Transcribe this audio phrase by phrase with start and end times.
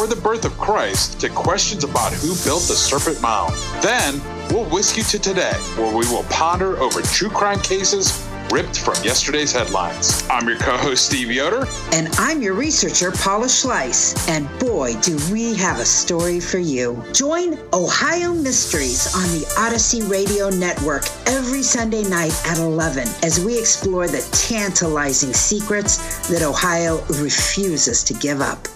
[0.00, 3.54] Before the birth of Christ to questions about who built the Serpent Mound.
[3.82, 8.78] Then we'll whisk you to today, where we will ponder over true crime cases ripped
[8.78, 10.22] from yesterday's headlines.
[10.30, 11.66] I'm your co-host Steve Yoder.
[11.92, 14.14] And I'm your researcher, Paula Schleis.
[14.28, 17.02] And boy, do we have a story for you.
[17.12, 23.58] Join Ohio Mysteries on the Odyssey Radio Network every Sunday night at 11 as we
[23.58, 28.66] explore the tantalizing secrets that Ohio refuses to give up.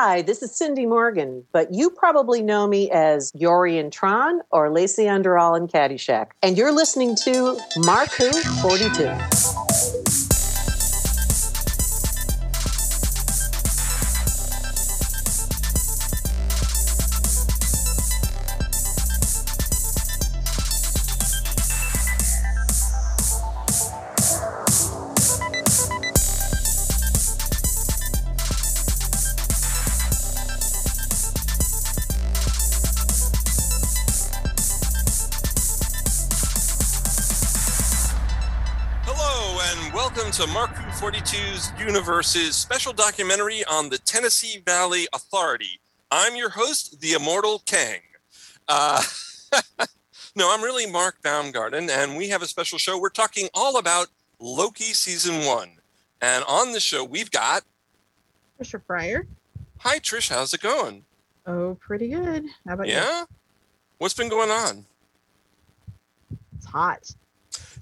[0.00, 4.70] Hi, this is Cindy Morgan, but you probably know me as Yori and Tron or
[4.70, 6.28] Lacey Underall in Caddyshack.
[6.40, 9.67] And you're listening to Mark Who 42.
[40.38, 45.80] To Mark 42's Universe's special documentary on the Tennessee Valley Authority.
[46.12, 47.98] I'm your host, the immortal Kang.
[48.68, 49.02] Uh,
[50.36, 53.00] no, I'm really Mark Baumgarten, and we have a special show.
[53.00, 55.70] We're talking all about Loki season one.
[56.20, 57.64] And on the show, we've got.
[58.60, 59.26] Trisha Pryor.
[59.78, 60.28] Hi, Trish.
[60.28, 61.04] How's it going?
[61.48, 62.44] Oh, pretty good.
[62.64, 62.92] How about you?
[62.92, 63.24] Yeah?
[63.98, 64.86] What's been going on?
[66.56, 67.12] It's hot.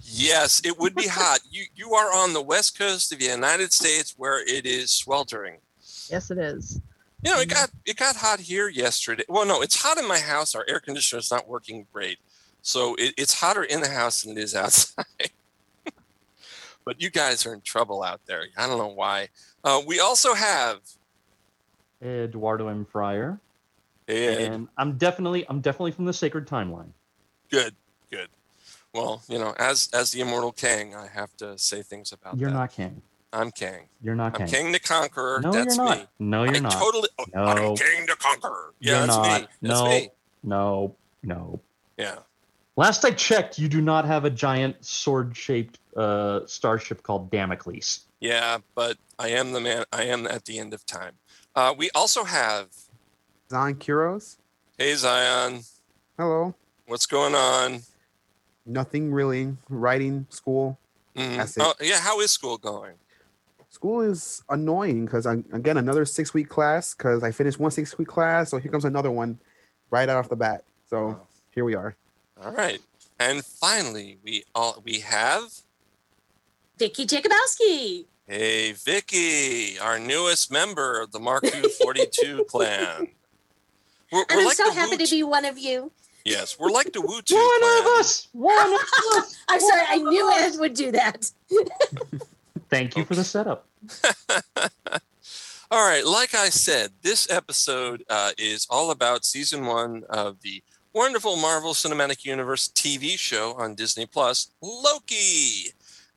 [0.08, 1.40] Yes, it would be hot.
[1.50, 5.58] You you are on the west coast of the United States where it is sweltering.
[6.08, 6.80] Yes, it is.
[7.22, 9.24] You know, it got it got hot here yesterday.
[9.28, 10.54] Well, no, it's hot in my house.
[10.54, 12.18] Our air conditioner is not working great,
[12.62, 15.04] so it, it's hotter in the house than it is outside.
[16.84, 18.44] but you guys are in trouble out there.
[18.56, 19.28] I don't know why.
[19.64, 20.78] Uh, we also have
[22.02, 22.84] Eduardo M.
[22.84, 23.40] Fryer.
[24.08, 24.52] Ed.
[24.52, 26.90] And I'm definitely I'm definitely from the sacred timeline.
[27.50, 27.74] good, good.
[28.96, 32.50] Well, you know, as as the immortal Kang, I have to say things about You're
[32.50, 32.56] that.
[32.56, 33.02] not king.
[33.32, 33.88] I'm Kang.
[34.02, 34.42] You're not king.
[34.42, 34.62] I'm king.
[34.64, 35.40] King the Conqueror.
[35.42, 35.98] No, That's you're not.
[35.98, 36.06] me.
[36.18, 36.72] No, you're I not.
[36.72, 37.08] Totally.
[37.18, 37.44] oh, No.
[37.44, 38.72] I'm King the Conqueror.
[38.80, 39.40] Yeah, You're that's not.
[39.42, 39.46] me.
[39.62, 40.10] That's no, me.
[40.42, 41.60] no, no.
[41.98, 42.16] Yeah.
[42.76, 48.00] Last I checked, you do not have a giant sword-shaped uh, starship called Damocles.
[48.20, 49.84] Yeah, but I am the man.
[49.92, 51.12] I am at the end of time.
[51.54, 52.68] Uh, we also have
[53.50, 54.36] Zion Kuros.
[54.78, 55.62] Hey Zion,
[56.18, 56.54] Hello.
[56.86, 57.80] what's going on?
[58.66, 59.56] Nothing really.
[59.68, 60.78] Writing, school.
[61.14, 61.56] Mhm.
[61.60, 62.94] Oh, yeah, how is school going?
[63.70, 67.96] School is annoying because I again another six week class because I finished one six
[67.98, 69.38] week class, so here comes another one
[69.90, 70.64] right out off the bat.
[70.88, 71.20] So
[71.50, 71.94] here we are.
[72.42, 72.80] All right,
[73.18, 75.42] and finally we all we have
[76.78, 78.06] Vicky Jacobowski.
[78.26, 83.08] Hey Vicky, our newest member of the Mark Who 42 clan.
[84.10, 85.92] We're, And we're I'm like so happy Wu- to be one of you.
[86.26, 87.80] Yes, we're like the Wu Tu One clan.
[87.80, 88.26] of us.
[88.32, 88.80] One of
[89.16, 89.36] us.
[89.48, 91.30] I'm sorry, I knew Ed would do that.
[92.68, 93.64] Thank you for the setup.
[95.70, 100.62] All right, like I said, this episode uh, is all about season one of the
[100.92, 105.72] wonderful Marvel Cinematic Universe TV show on Disney Plus, Loki.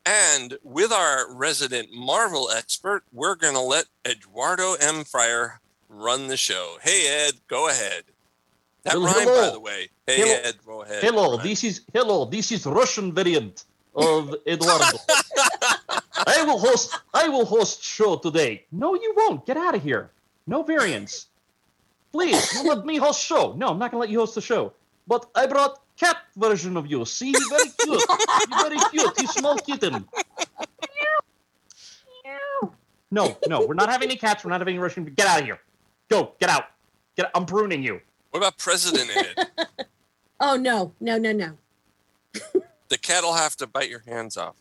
[0.05, 5.03] And with our resident Marvel expert, we're going to let Eduardo M.
[5.03, 6.77] Fryer run the show.
[6.81, 8.03] Hey, Ed, go ahead.
[8.83, 9.47] That Well, rhymed, hello.
[9.47, 9.89] by the way.
[10.07, 10.39] Hey, Hello.
[10.43, 11.03] Ed, go ahead.
[11.03, 11.47] Hello, Rhyme.
[11.47, 12.25] this is hello.
[12.25, 13.65] This is Russian variant
[13.95, 14.97] of Eduardo.
[16.25, 16.95] I will host.
[17.13, 18.65] I will host show today.
[18.71, 19.45] No, you won't.
[19.45, 20.11] Get out of here.
[20.47, 21.27] No variants.
[22.11, 23.53] Please, you let me host show.
[23.57, 24.73] No, I'm not gonna let you host the show.
[25.07, 27.03] But I brought cat version of you.
[27.05, 28.01] See, he's very cute.
[28.07, 29.19] He's very cute.
[29.19, 30.07] He's small kitten.
[33.11, 34.43] No, no, we're not having any cats.
[34.43, 35.03] We're not having any Russian.
[35.05, 35.59] Get out of here.
[36.09, 36.33] Go.
[36.39, 36.65] Get out.
[37.17, 37.25] Get.
[37.25, 37.31] Out.
[37.33, 38.01] I'm pruning you.
[38.31, 39.47] What about President Ed?
[40.41, 41.57] Oh no, no, no, no.
[42.87, 44.55] the cat will have to bite your hands off.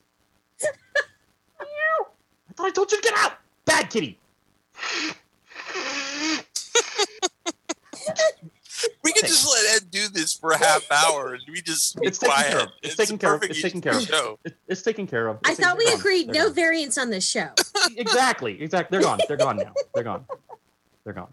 [0.60, 0.66] I
[2.56, 3.34] thought I told you to get out.
[3.64, 4.18] Bad kitty.
[9.04, 9.28] We could Thanks.
[9.42, 12.34] just let Ed do this for a half hour and we just be It's taken
[12.34, 12.50] quiet.
[12.50, 12.68] care of.
[12.82, 13.40] It's a taken care of.
[13.40, 14.02] perfect It's taken care of.
[14.02, 14.38] Show.
[14.44, 15.38] It, it's taken care of.
[15.44, 16.34] I thought we taken- they're agreed gone.
[16.34, 17.50] no variants on this show.
[17.96, 18.60] exactly.
[18.60, 18.98] Exactly.
[18.98, 19.18] They're gone.
[19.28, 19.72] They're gone now.
[19.94, 20.24] They're gone.
[21.04, 21.32] They're gone.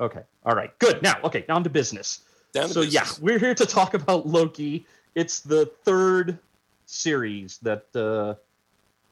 [0.00, 0.22] Okay.
[0.44, 0.76] All right.
[0.78, 1.02] Good.
[1.02, 1.42] Now, okay.
[1.42, 2.20] Down to business.
[2.52, 4.86] Down to so yeah, we're here to talk about Loki.
[5.14, 6.38] It's the third
[6.86, 8.34] series that uh,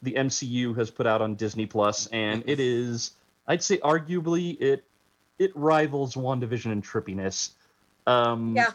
[0.02, 3.12] the MCU has put out on Disney Plus, and it is,
[3.46, 4.84] I'd say, arguably it
[5.38, 7.50] it rivals WandaVision in trippiness.
[8.06, 8.70] Um, Yeah.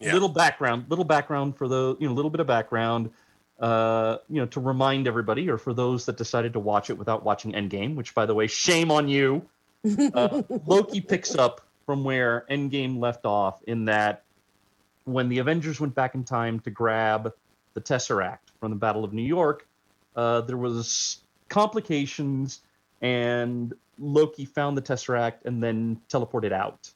[0.00, 0.12] Yeah.
[0.12, 3.10] Little background, little background for the you know, little bit of background.
[3.60, 7.24] Uh, you know, to remind everybody, or for those that decided to watch it without
[7.24, 9.48] watching Endgame, which, by the way, shame on you
[10.14, 14.24] uh, Loki picks up from where Endgame left off in that
[15.04, 17.32] when the Avengers went back in time to grab
[17.74, 19.66] the Tesseract from the Battle of New York,
[20.16, 22.62] uh, there was complications,
[23.02, 26.90] and Loki found the Tesseract and then teleported out.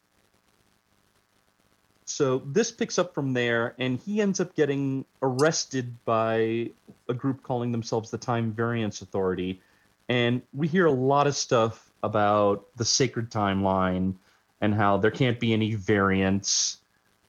[2.07, 6.71] So this picks up from there, and he ends up getting arrested by
[7.09, 9.61] a group calling themselves the Time Variance Authority.
[10.09, 14.15] And we hear a lot of stuff about the sacred timeline
[14.61, 16.79] and how there can't be any variants,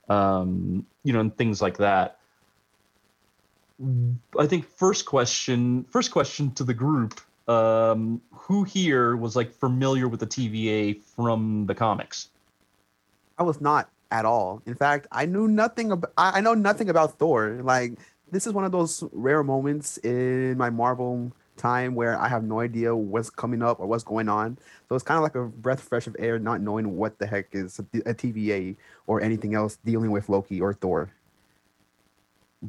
[0.09, 2.19] um, you know, and things like that.
[4.37, 10.07] I think first question, first question to the group: um, Who here was like familiar
[10.07, 12.29] with the TVA from the comics?
[13.37, 14.61] I was not at all.
[14.65, 16.11] In fact, I knew nothing about.
[16.17, 17.61] I know nothing about Thor.
[17.63, 17.93] Like
[18.31, 22.59] this is one of those rare moments in my Marvel time where I have no
[22.59, 24.57] idea what's coming up or what's going on.
[24.87, 27.49] So it's kind of like a breath fresh of air, not knowing what the heck
[27.51, 28.75] is a, a TVA
[29.05, 31.11] or anything else dealing with Loki or Thor.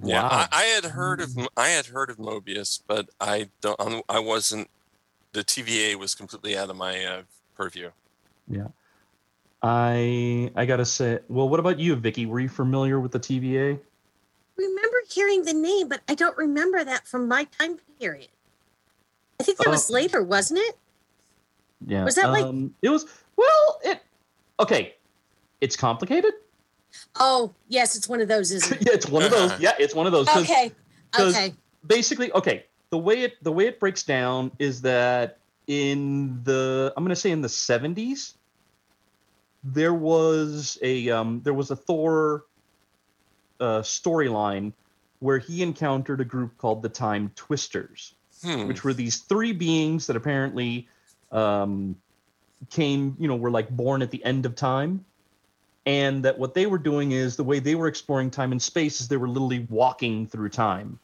[0.04, 4.04] Yeah, I, I had heard of I had heard of Mobius, but I don't.
[4.08, 4.68] I wasn't.
[5.32, 7.22] The TVA was completely out of my uh,
[7.56, 7.90] purview.
[8.48, 8.68] Yeah.
[9.62, 12.26] I I gotta say, well, what about you, Vicky?
[12.26, 13.80] Were you familiar with the TVA?
[14.60, 18.28] remember hearing the name, but I don't remember that from my time period.
[19.40, 19.94] I think that was Oh.
[19.94, 20.76] later, wasn't it?
[21.86, 22.04] Yeah.
[22.04, 23.06] Was that like- um, it was
[23.36, 24.02] well, it
[24.60, 24.94] okay.
[25.60, 26.32] It's complicated.
[27.16, 28.86] Oh, yes, it's one of those, isn't it?
[28.86, 29.58] yeah, it's one of those.
[29.60, 30.26] Yeah, it's one of those.
[30.28, 30.72] 'cause Okay.
[31.12, 31.54] 'cause- Okay.
[31.86, 32.66] Basically, okay.
[32.90, 37.30] The way it the way it breaks down is that in the I'm gonna say
[37.30, 38.34] in the 70s,
[39.64, 42.44] there was a um, there was a Thor
[43.60, 44.72] uh, storyline
[45.20, 48.14] where he encountered a group called the Time Twisters.
[48.42, 48.66] Hmm.
[48.66, 50.88] which were these three beings that apparently
[51.30, 51.96] um,
[52.70, 55.04] came, you know, were like born at the end of time.
[55.86, 59.00] And that what they were doing is the way they were exploring time and space
[59.00, 61.00] is they were literally walking through time.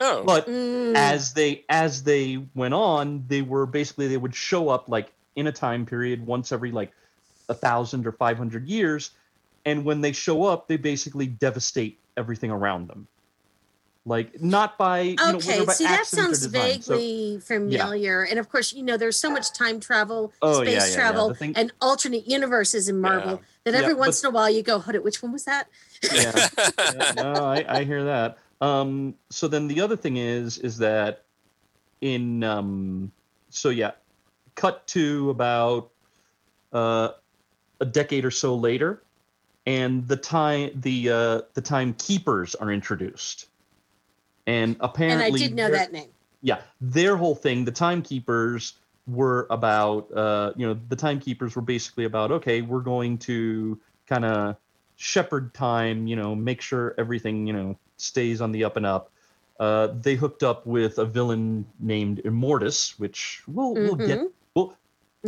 [0.00, 4.68] Oh, But Mm, as they as they went on, they were basically they would show
[4.68, 6.92] up like in a time period once every like
[7.48, 9.10] a thousand or five hundred years,
[9.64, 13.08] and when they show up, they basically devastate everything around them.
[14.04, 16.82] Like not by you know, okay, by see, that sounds design.
[16.82, 18.24] So- vaguely familiar.
[18.24, 20.94] And of course, you know, there's so much time travel, Oh, space yeah, yeah, yeah.
[20.94, 24.50] travel, thing- and alternate universes in Marvel that Yeah, every but- once in a while
[24.50, 25.68] you go, hold it, which one was that?
[26.12, 26.48] yeah,
[26.94, 28.38] yeah, no, I, I hear that.
[28.60, 31.22] Um, so then the other thing is, is that
[32.00, 33.12] in, um,
[33.50, 33.92] so yeah,
[34.56, 35.90] cut to about
[36.72, 37.10] uh,
[37.80, 39.00] a decade or so later,
[39.64, 43.46] and the time the uh, the timekeepers are introduced,
[44.46, 46.08] and apparently, and I did know that name.
[46.42, 48.74] yeah their whole thing the timekeepers
[49.06, 54.24] were about uh you know the timekeepers were basically about okay we're going to kind
[54.24, 54.56] of
[54.96, 59.10] shepherd time you know make sure everything you know stays on the up and up
[59.60, 64.30] uh they hooked up with a villain named immortus which we'll we'll get Mhm.
[64.54, 64.76] we'll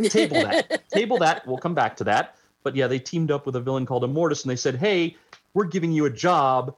[0.09, 3.55] table that table that we'll come back to that but yeah they teamed up with
[3.55, 5.15] a villain called immortus and they said hey
[5.53, 6.75] we're giving you a job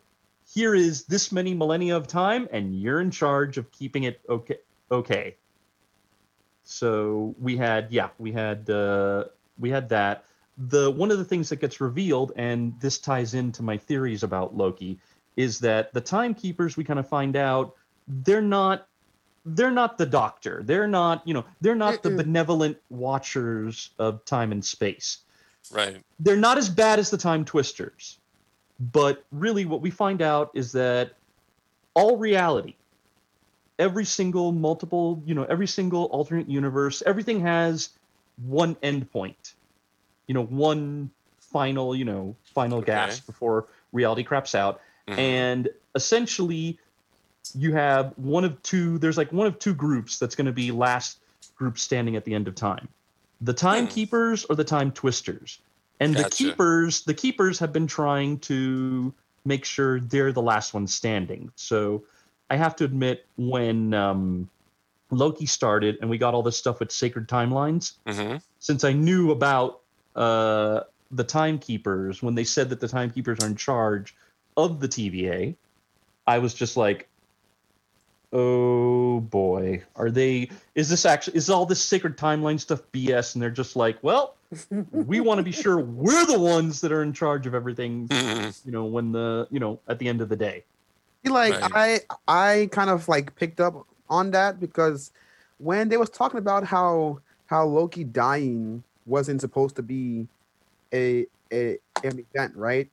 [0.58, 4.58] here is this many millennia of time and you're in charge of keeping it okay
[4.92, 5.36] okay
[6.64, 9.24] so we had yeah we had uh
[9.60, 10.26] we had that.
[10.58, 14.56] The one of the things that gets revealed, and this ties into my theories about
[14.56, 15.00] Loki,
[15.36, 17.76] is that the timekeepers we kind of find out
[18.08, 18.88] they're not
[19.46, 20.62] they're not the doctor.
[20.66, 25.20] They're not, you know, they're not the benevolent watchers of time and space.
[25.72, 26.04] Right.
[26.20, 28.20] They're not as bad as the time twisters.
[28.80, 31.14] But really what we find out is that
[31.94, 32.76] all reality,
[33.80, 37.90] every single multiple, you know, every single alternate universe, everything has
[38.46, 39.54] one endpoint.
[40.28, 42.88] You know, one final, you know, final Okay.
[42.88, 44.82] gasp before reality craps out.
[45.08, 45.18] Mhm.
[45.18, 46.78] And essentially
[47.56, 50.72] you have one of two there's like one of two groups that's going to be
[50.72, 51.20] last
[51.56, 52.88] group standing at the end of time
[53.42, 55.60] the timekeepers or the time twisters
[56.00, 59.14] and the keepers the keepers have been trying to
[59.46, 62.04] make sure they're the last one standing so
[62.50, 64.50] i have to admit when um,
[65.12, 68.42] loki started and we got all this stuff with sacred timelines Mhm.
[68.60, 69.82] since i knew about
[70.16, 74.16] uh, the timekeepers when they said that the timekeepers are in charge
[74.58, 75.56] of the tva
[76.26, 77.08] i was just like
[78.34, 83.42] oh boy are they is this actually is all this sacred timeline stuff bs and
[83.42, 84.36] they're just like well
[84.92, 88.66] we want to be sure we're the ones that are in charge of everything Mhm.
[88.66, 90.64] you know when the you know at the end of the day
[91.24, 92.02] like Right.
[92.28, 95.12] I I kind of like picked up on that because
[95.58, 100.28] when they was talking about how how Loki dying wasn't supposed to be
[100.94, 102.90] a a an event, right?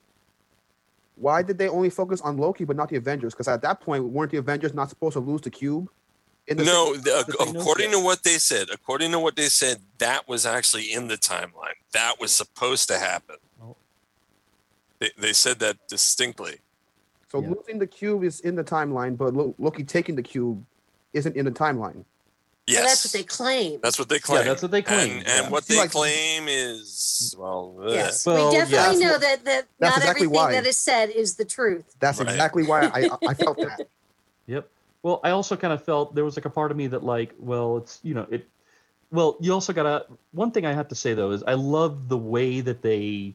[1.16, 3.34] Why did they only focus on Loki but not the Avengers?
[3.34, 5.88] Because at that point, weren't the Avengers not supposed to lose the cube?
[6.46, 9.78] In the No, the, the according to what they said, according to what they said,
[9.98, 11.74] that was actually in the timeline.
[11.92, 13.36] That was supposed to happen.
[13.62, 13.76] Oh.
[14.98, 16.58] They, they said that distinctly.
[17.30, 17.50] so Yeah.
[17.50, 20.64] losing the cube is in the timeline, but Loki taking the cube
[21.14, 22.04] isn't in the timeline.
[22.66, 23.80] Yes, So that's what they claim.
[23.82, 24.44] That's what they claim.
[24.46, 25.50] that's what they claim, And, and yeah.
[25.50, 29.96] what they like- claim is well, yes, Well, we definitely That's know that that that's
[29.96, 30.52] not exactly everything why.
[30.52, 31.84] that is said is the truth.
[32.00, 32.28] That's Right.
[32.30, 33.86] exactly why I I felt that.
[34.46, 34.68] Yep.
[35.02, 37.34] Well, I also kind of felt there was like a part of me that like,
[37.38, 38.48] well, it's you know it.
[39.10, 40.06] Well, you also gotta.
[40.32, 43.34] One thing I have to say though is I love the way that they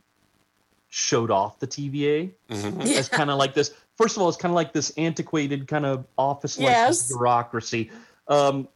[0.89, 2.83] showed off the TVA Mhm.
[2.87, 2.97] Yeah.
[2.97, 3.71] as kind of like this.
[3.95, 7.09] First of all, it's kind of like this antiquated kind of office-like Yes.
[7.09, 7.91] bureaucracy.
[8.27, 8.67] Um,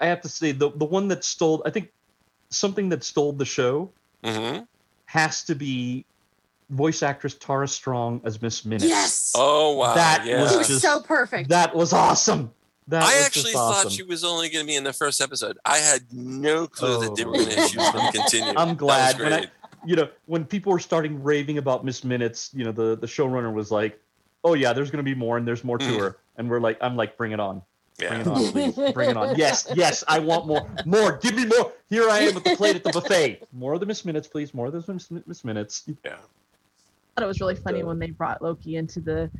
[0.00, 1.90] I have to say the the one that stole, I think,
[2.50, 3.90] something that stole the show
[4.24, 4.66] Mhm.
[5.06, 6.04] has to be
[6.70, 8.84] voice actress Tara Strong as Miss Minutes.
[8.88, 10.42] Yes, Oh wow, That yeah.
[10.42, 11.48] was it was just- so perfect.
[11.48, 12.52] That was awesome.
[12.88, 15.20] That I was actually just thought she was only going to be in the first
[15.20, 15.58] episode.
[15.64, 17.44] I had no clue that they were Oh.
[17.44, 17.68] going to.
[17.68, 18.54] She was going to continue.
[18.56, 19.46] I'm glad when I,
[19.84, 23.52] you know, when people were starting raving about Miss Minutes, you know, the the showrunner
[23.52, 24.00] was like,
[24.42, 25.98] "Oh yeah, there's going to be more, and there's more to Mm.
[26.00, 27.60] her," and we're like, "I'm like, bring it on,
[27.98, 31.18] bring it on, please, bring it on." Yes, yes, I want more, more.
[31.18, 31.72] Give me more.
[31.88, 33.42] Here I am with the plate at the buffet.
[33.52, 34.54] More of the Miss Minutes, please.
[34.54, 35.84] More of the Miss, Miss Minutes.
[36.04, 36.12] yeah.
[36.12, 39.30] I thought it was really funny when they brought Loki into the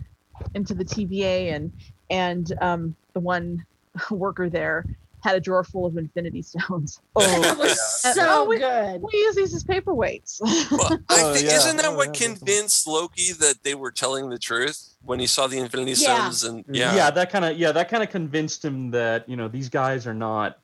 [0.55, 1.73] into the TVA and
[2.11, 3.65] and um, the one
[4.11, 4.85] worker there
[5.29, 7.01] had a drawer full of Infinity Stones.
[7.17, 8.13] Oh, That was Yeah.
[8.13, 9.03] so Oh, we- good.
[9.03, 10.41] We use these as paperweights.
[10.71, 11.57] Well, I Oh, think, yeah.
[11.57, 15.21] isn't that Oh, what yeah, that's- convinced Loki that they were telling the truth when
[15.21, 16.31] he saw the Infinity Yeah.
[16.31, 16.45] Stones?
[16.45, 16.75] And mm-hmm.
[16.75, 19.69] Yeah, yeah, that kind of yeah, that kind of convinced him that you know these
[19.69, 20.59] guys are not.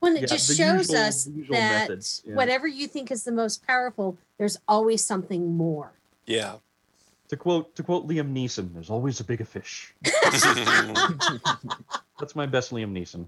[0.00, 2.34] When it Yeah, just shows usual- us usual that methods, yeah.
[2.34, 5.90] whatever you think is the most powerful, there's always something more.
[6.26, 6.56] yeah.
[7.30, 9.92] To quote to quote Liam Neeson, "There's always a bigger fish."
[12.18, 13.26] That's my best Liam Neeson.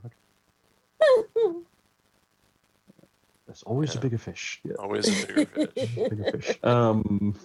[3.47, 4.61] There's always a bigger fish.
[4.65, 5.95] Yeah, Always a bigger fish.
[5.97, 6.59] bigger fish.
[6.65, 7.39] Um,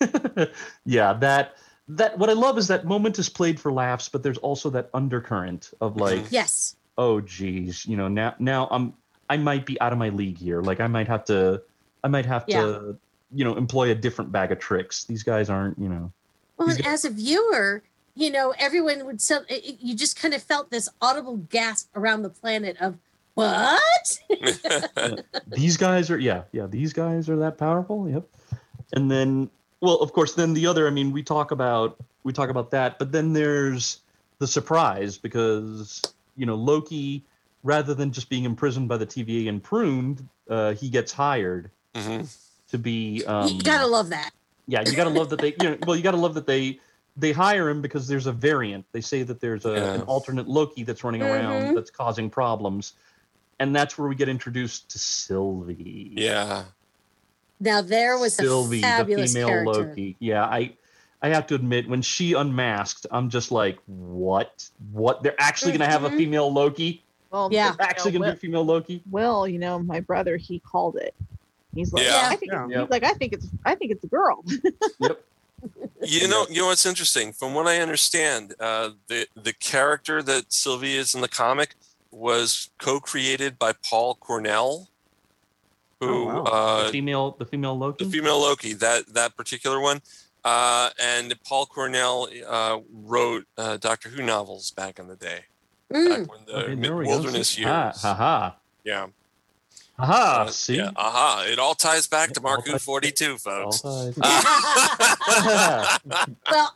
[0.86, 1.56] yeah, that
[1.88, 4.90] that what I love is that moment is played for laughs, but there's also that
[4.94, 6.76] undercurrent of like, yes.
[6.96, 8.94] oh geez, you know, now now I'm
[9.28, 10.62] I might be out of my league here.
[10.62, 11.62] Like I might have to
[12.04, 12.60] I might have Yeah.
[12.62, 12.96] to
[13.32, 15.04] you know employ a different bag of tricks.
[15.04, 16.12] These guys aren't you know.
[16.56, 17.82] Well, He's and got- as a viewer,
[18.14, 21.88] you know, everyone would so it- it- you just kind of felt this audible gasp
[21.96, 22.96] around the planet of
[23.38, 24.18] what?
[25.46, 28.24] these guys are yeah yeah these guys are that powerful yep
[28.94, 29.48] and then
[29.80, 32.98] well of course then the other i mean we talk about we talk about that
[32.98, 34.00] but then there's
[34.40, 36.02] the surprise because
[36.36, 37.24] you know loki
[37.62, 42.28] rather than just being imprisoned by the tva and pruned uh, he gets hired Mhm.
[42.70, 44.30] to be um, you gotta love that.
[44.66, 46.80] yeah you gotta love that they you know well you gotta love that they
[47.16, 49.94] they hire him because there's a variant they say that there's a, Yeah.
[49.94, 51.30] an alternate loki that's running Mhm.
[51.32, 52.92] around that's causing problems
[53.60, 56.64] and that's where we get introduced to sylvie yeah.
[57.60, 59.72] Now there was sylvie a the female character.
[59.72, 60.72] loki yeah i
[61.22, 65.86] i have to admit when she unmasked i'm just like what what they're actually gonna
[65.90, 66.16] have a Mhm.
[66.18, 67.74] female loki well, Yeah.
[67.76, 70.38] they're actually you know, gonna be a female loki Will, Will, you know, my brother,
[70.38, 71.14] he called it.
[71.74, 72.26] He's like, Yeah.
[72.30, 72.64] I think Yeah.
[72.64, 74.42] it's, he's like, I think it's, I think it's a girl.
[75.00, 75.24] Yep.
[76.02, 77.32] You know, you know what's interesting.
[77.34, 81.74] From what I understand, uh, the the character that Sylvie is in the comic
[82.10, 84.88] was co-created by Paul Cornell,
[86.00, 86.42] who Oh, wow.
[86.44, 88.04] uh, the female, the female Loki.
[88.04, 90.00] the female Loki, that that particular one.
[90.44, 95.40] Uh, and Paul Cornell uh, wrote uh, Doctor Who novels back in the day,
[95.92, 96.08] Mm.
[96.08, 97.10] back when the Okay, mid- there we go.
[97.10, 97.62] wilderness See?
[97.62, 97.70] years.
[97.70, 98.56] Ha ha ha.
[98.84, 99.06] Yeah.
[100.00, 100.76] Aha, Uh, see?
[100.76, 100.90] Yeah.
[100.94, 101.44] Aha.
[101.48, 103.82] It all ties back to It all Mark Who ties- 42, folks.
[103.82, 105.98] well, oh,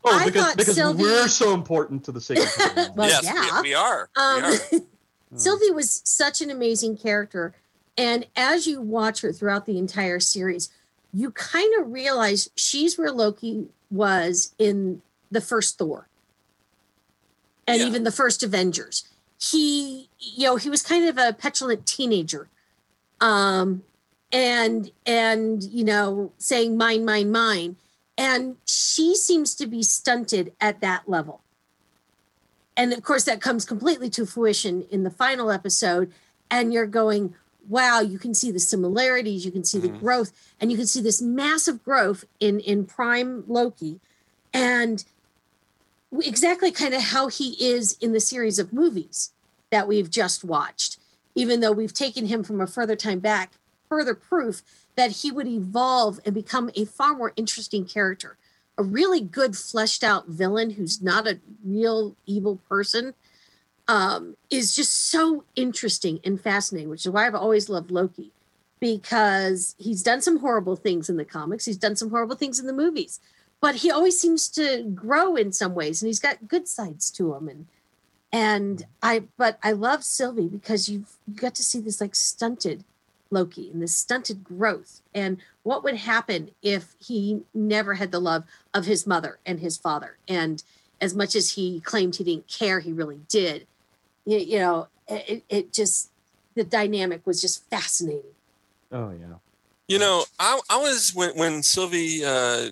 [0.05, 1.03] I because, thought because Sylvie.
[1.03, 2.49] we're so important to the sacred
[2.97, 3.61] Well, yes, yeah.
[3.63, 4.09] we, we are.
[4.17, 4.83] Um, we are.
[5.37, 7.55] Sylvie was such an amazing character.
[7.97, 10.71] And as you watch her throughout the entire series,
[11.13, 16.09] you kind of realize she's where Loki was in the first Thor
[17.67, 17.87] and Yeah.
[17.87, 19.05] even the first Avengers.
[19.39, 22.49] He, you know, he was kind of a petulant teenager.
[23.21, 23.83] Um,
[24.33, 27.77] and and you know, saying mine, mine, mine.
[28.17, 31.41] And she seems to be stunted at that level
[32.77, 36.13] and of course that comes completely to fruition in the final episode
[36.51, 37.35] and you're going
[37.69, 40.01] wow you can see the similarities you can see the Mhm.
[40.01, 44.01] growth and you can see this massive growth in in prime loki
[44.53, 45.05] and
[46.23, 49.31] exactly kind of how he is in the series of movies
[49.71, 50.99] that we've just watched
[51.35, 53.53] even though we've taken him from a further time back
[53.89, 54.63] further proof
[54.97, 58.37] that he would evolve and become a far more interesting character
[58.79, 63.15] a really good fleshed out villain who's not a real evil person
[63.89, 68.33] um, is just so interesting and fascinating, which is why I've always loved Loki
[68.81, 72.67] because he's done some horrible things in the comics, he's done some horrible things in
[72.67, 73.21] the movies,
[73.61, 77.35] but he always seems to grow in some ways and he's got good sides to
[77.35, 77.49] him.
[77.49, 77.67] And
[78.33, 82.83] and I but I love Sylvie because you've you got to see this like stunted
[83.33, 88.45] Loki and this stunted growth and what would happen if he never had the love
[88.75, 90.63] of his mother and his father and
[91.01, 93.67] as much as he claimed he didn't care he really did
[94.25, 96.11] you, you know it, it just
[96.55, 98.31] the dynamic was just fascinating
[98.93, 99.37] Oh yeah.
[99.89, 102.71] You know, I, I was when when Sylvie uh, uh,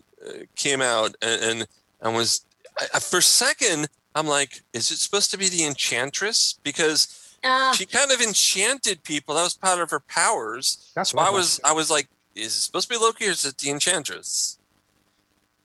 [0.55, 1.67] came out and, and
[2.03, 2.45] I was
[2.79, 6.59] I, I- for a second I'm like, is it supposed to be the Enchantress?
[6.63, 9.35] Because uh, she kind of enchanted people.
[9.35, 10.91] That was part of her powers.
[10.95, 13.27] That's so what I I was I was like, is it supposed to be Loki
[13.27, 14.59] or is it the Enchantress?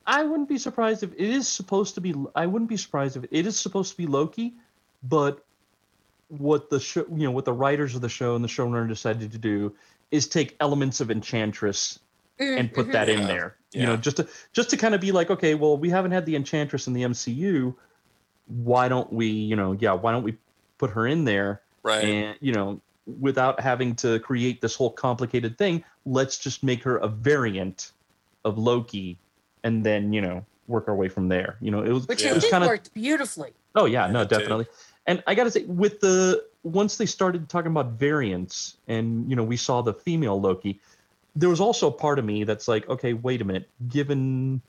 [0.06, 2.14] I wouldn't be surprised if it is supposed to be.
[2.34, 4.54] I wouldn't be surprised if it is supposed to be Loki,
[5.02, 5.44] but
[6.28, 9.32] what the show, you know, what the writers of the show and the showrunner decided
[9.32, 9.74] to do
[10.10, 11.98] is take elements of Enchantress
[12.38, 12.92] and put mhm.
[12.92, 13.26] that in Yeah.
[13.26, 13.56] there.
[13.72, 16.24] You know, just to just to kind of be like, okay, well, we haven't had
[16.24, 17.74] the Enchantress in the MCU.
[18.46, 20.36] Why don't we, you know, yeah, why don't we
[20.78, 21.60] put her in there?
[21.86, 22.04] Right.
[22.04, 22.80] And you know,
[23.20, 27.92] without having to create this whole complicated thing, let's just make her a variant
[28.44, 29.18] of Loki,
[29.62, 31.56] and then you know, work our way from there.
[31.60, 34.24] You know, it was which it was think kind of worked beautifully Oh yeah, no,
[34.24, 34.66] definitely.
[35.06, 39.44] And I gotta say, with the once they started talking about variants, and you know,
[39.44, 40.80] we saw the female Loki,
[41.36, 43.68] there was also a part of me that's like, okay, wait a minute.
[43.88, 44.62] Given,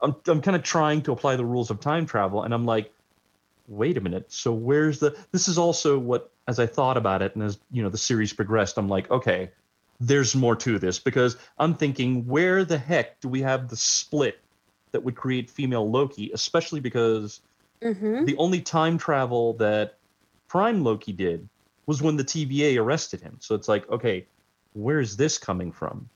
[0.00, 2.92] I'm I'm kind of trying to apply the rules of time travel, and I'm like,
[3.66, 4.32] wait a minute.
[4.32, 5.18] So where's the?
[5.32, 8.32] This is also what, as I thought about it, and as you know, the series
[8.32, 9.50] progressed, I'm like, okay,
[10.00, 14.38] there's more to this because I'm thinking, where the heck do we have the split
[14.92, 17.40] that would create female Loki, especially because
[17.82, 19.98] hmm the only time travel that
[20.48, 21.48] Prime Loki did
[21.86, 23.38] was when the TVA arrested him.
[23.40, 24.26] So it's like, okay,
[24.72, 26.08] where's this coming from?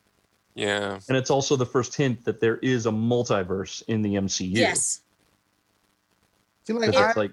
[0.55, 0.99] Yeah.
[1.09, 4.53] And it's also the first hint that there is a multiverse in the MCU.
[4.53, 5.01] yes
[6.67, 7.33] See, like, 'Cause I, it's like,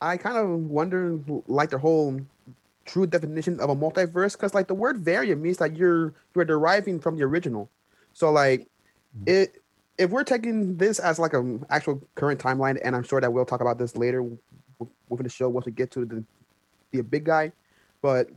[0.00, 2.20] I kind of wonder, like, the whole
[2.88, 6.98] true definition of a multiverse, because like the word variant means that you're you're deriving
[6.98, 7.68] from the original.
[8.14, 9.24] So like, mm-hmm.
[9.26, 9.62] it
[9.98, 13.44] if we're taking this as like an actual current timeline, and I'm sure that we'll
[13.44, 14.22] talk about this later
[15.08, 16.24] within the show once we get to the
[16.90, 17.52] the big guy,
[18.00, 18.30] but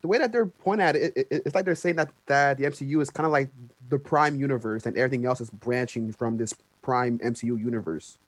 [0.00, 2.58] the way that they're pointing at it, it, it- it's like they're saying that that
[2.58, 3.50] the MCU is kind of like
[3.88, 8.18] the prime universe, and everything else is branching from this prime MCU universe.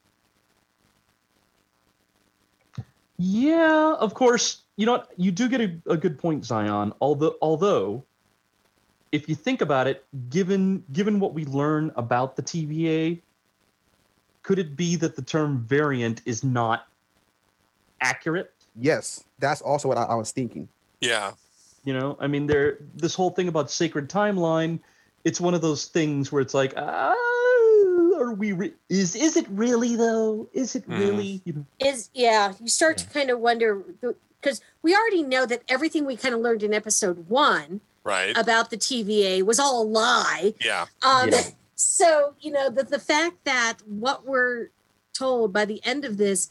[3.17, 5.13] Yeah, of course, you know what?
[5.17, 6.93] You do get a, a good point, Zion.
[7.01, 8.05] Although, although,
[9.13, 13.21] if you think about it, given given what we learn about the TVA,
[14.43, 16.89] could it be that the term variant is not
[18.01, 18.53] accurate?
[18.81, 20.69] Yes, that's also what I, I was thinking.
[21.01, 21.33] Yeah.
[21.85, 22.79] You know, I mean, there.
[22.95, 24.81] This whole thing about sacred timeline,
[25.23, 27.15] it's one of those things where it's like, ah,
[28.25, 28.53] are we?
[28.53, 30.49] Re- is is it really though?
[30.53, 30.99] Is it Mhm.
[30.99, 31.43] really?
[31.45, 33.83] You know, is yeah you start to kind of wonder
[34.41, 38.37] because we already know that everything we kind of learned in episode one Right.
[38.37, 40.55] about the TVA was all a lie.
[40.65, 40.87] Yeah.
[41.03, 41.43] Um, Yeah.
[41.77, 44.69] So, you know, the, the fact that what we're
[45.13, 46.49] told by the end of this,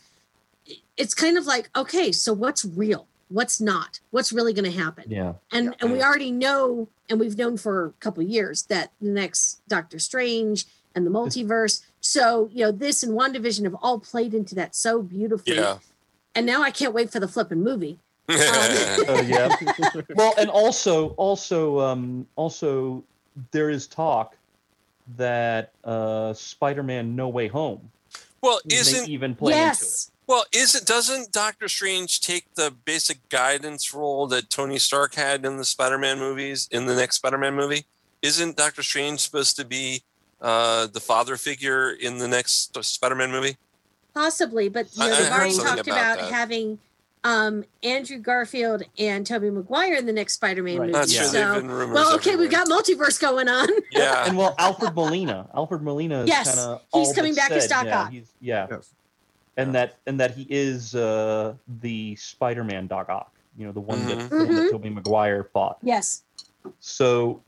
[0.97, 3.07] it's kind of like, okay, so what's real?
[3.29, 3.99] What's not?
[4.11, 5.05] What's really going to happen?
[5.09, 5.33] Yeah.
[5.51, 9.09] And and we already know, and we've known for a couple of years that the
[9.09, 11.81] next Doctor Strange and the multiverse.
[12.01, 15.55] So, you know, this and WandaVision have all played into that so beautifully.
[15.55, 15.77] Yeah.
[16.35, 17.99] And now I can't wait for the flipping movie.
[18.29, 19.53] Oh yeah.
[20.15, 23.03] well, and also, also, um, also,
[23.51, 24.35] there is talk
[25.17, 27.91] that uh, Spider-Man: No Way Home
[28.43, 29.67] well, isn't even play into it.
[29.67, 30.11] yes.
[30.27, 35.57] well isn't doesn't Doctor Strange take the basic guidance role that Tony Stark had in
[35.57, 37.85] the Spider-Man movies in the next Spider-Man movie?
[38.21, 40.03] Isn't Doctor Strange supposed to be
[40.43, 43.57] uh, the father figure in the next Spider-Man movie?
[44.13, 46.77] Possibly, but you I- know, I they've heard already talked about about, having
[47.23, 50.81] um, Andrew Garfield and Tobey Maguire in the next Spider-Man Right.
[50.87, 50.91] movie.
[50.91, 51.25] That's true.
[51.27, 53.67] So, been well, okay, we've got multiverse going on.
[53.91, 54.27] yeah.
[54.27, 57.85] And well, Alfred Molina, Alfred Molina is Yes, kind of he's coming back as Doc
[57.85, 58.11] yeah, Ock.
[58.11, 58.89] he's- yeah, Yes.
[59.57, 63.31] and that and that he is uh, the Spider-Man Doc Ock.
[63.57, 64.29] You know, the one that, Mhm.
[64.29, 64.71] the one that Mhm.
[64.71, 65.77] Tobey Maguire fought.
[65.81, 66.23] Yes.
[66.81, 67.41] So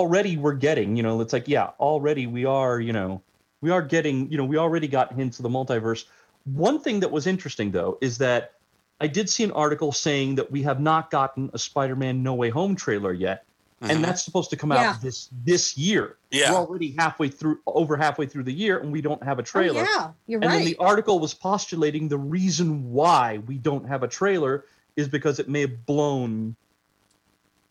[0.00, 3.22] already we're getting, you know, it's like, yeah, already we are, you know,
[3.62, 6.04] we are getting, you know, we already got hints of the multiverse.
[6.44, 8.52] One thing that was interesting though is that
[9.00, 12.50] I did see an article saying that we have not gotten a Spider-Man No Way
[12.50, 13.44] Home trailer yet,
[13.82, 13.90] Mhm.
[13.90, 14.90] and that's supposed to come Yeah.
[14.90, 16.16] out this this year.
[16.30, 16.50] yeah.
[16.52, 19.80] We're already halfway through, over halfway through the year, and we don't have a trailer.
[19.80, 20.56] Oh, yeah, you're And right.
[20.58, 24.64] then the article was postulating the reason why we don't have a trailer
[24.96, 26.56] is because it may have blown,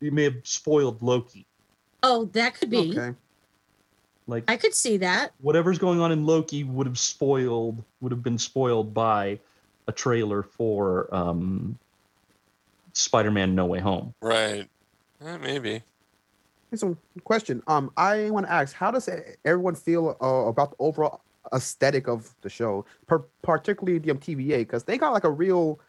[0.01, 1.45] it may have spoiled Loki.
[2.05, 2.97] Oh, that could be.
[2.97, 3.15] Okay.
[4.27, 5.33] Like I could see that.
[5.41, 9.39] whatever's going on in Loki would have spoiled, would have been spoiled by
[9.87, 11.77] a trailer for um,
[12.93, 14.13] Spider-Man: No Way Home.
[14.21, 14.67] Right.
[15.23, 15.83] Eh, maybe.
[16.71, 17.61] Here's some question.
[17.67, 19.07] Um, I want to ask, how does
[19.45, 21.21] everyone feel uh, about the overall
[21.53, 25.79] aesthetic of the show, per- particularly the TVA, because they got like a real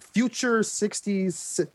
[0.00, 1.66] future '60s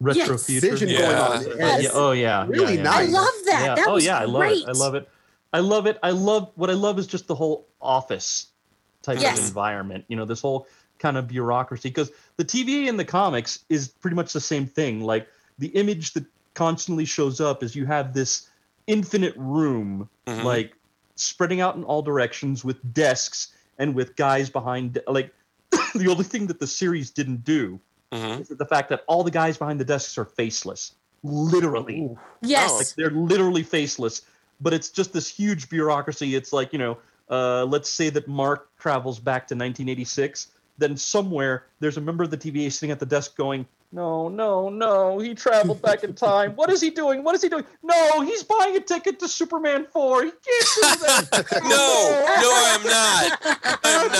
[0.00, 0.46] Retro Yes.
[0.46, 0.70] future.
[0.70, 0.98] vision Yeah.
[1.00, 1.42] going on.
[1.58, 2.46] Yeah, And yeah, oh yeah.
[2.46, 2.90] really yeah, yeah.
[2.92, 3.62] I love that.
[3.64, 3.74] Yeah.
[3.76, 4.62] That oh was yeah, I love great.
[4.62, 4.68] it.
[4.68, 5.08] I love it.
[5.52, 5.98] I love it.
[6.02, 8.48] I love what I love is just the whole office
[9.02, 9.38] type Yes.
[9.38, 10.04] of environment.
[10.08, 10.66] You know, this whole
[10.98, 15.00] kind of bureaucracy because the TVA in the comics is pretty much the same thing.
[15.02, 15.28] Like
[15.58, 18.48] the image that constantly shows up is you have this
[18.86, 20.44] infinite room Mhm.
[20.44, 20.74] like
[21.16, 25.32] spreading out in all directions with desks and with guys behind like
[25.94, 27.80] the only thing that the series didn't do
[28.12, 28.40] Mhm.
[28.40, 30.92] is the fact that all the guys behind the desks are faceless
[31.22, 32.10] literally
[32.42, 32.70] Yes.
[32.72, 32.76] Oh.
[32.78, 34.22] like they're literally faceless
[34.60, 38.68] but it's just this huge bureaucracy it's like you know uh, let's say that mark
[38.78, 43.06] travels back to 1986 then somewhere there's a member of the tva sitting at the
[43.06, 47.34] desk going no no no he traveled back in time what is he doing what
[47.34, 51.46] is he doing no he's buying a ticket to superman 4 he can't do that
[51.62, 53.78] No, no, I'm not.
[53.84, 54.12] I'm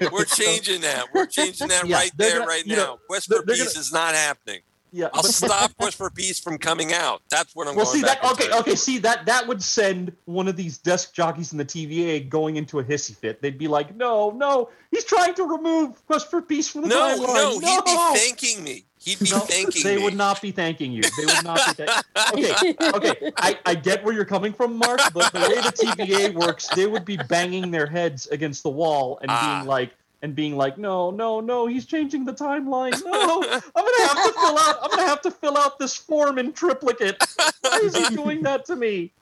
[0.00, 0.12] not.
[0.12, 1.06] We're changing that.
[1.14, 2.74] We're changing that Yeah, right there, gonna- right now.
[2.76, 4.60] know, Quest for Peace gonna- is not happening.
[4.92, 7.22] yeah I'll stop Quest for Peace from coming out.
[7.30, 8.58] That's what I'm well going see back that okay into.
[8.58, 12.56] okay see that that would send one of these desk jockeys in the tva going
[12.56, 16.40] into a hissy fit they'd be like no no he's trying to remove quest for
[16.42, 18.84] peace from the No, timeline no, he'd be thanking me.
[19.04, 20.02] He'd be No, thanking they me.
[20.02, 21.02] would not be thanking you.
[21.02, 22.54] They would not be thanking.
[22.54, 23.32] Okay, okay.
[23.36, 26.86] I, I get where you're coming from, Mark, but the way the TVA works, they
[26.86, 29.58] would be banging their heads against the wall and Ah.
[29.58, 29.90] being like,
[30.22, 32.92] and being like, no, no, no, he's changing the timeline.
[33.04, 34.76] No, I'm gonna have to fill out.
[34.82, 37.22] I'm gonna have to fill out this form in triplicate.
[37.60, 39.12] Why is he doing that to me?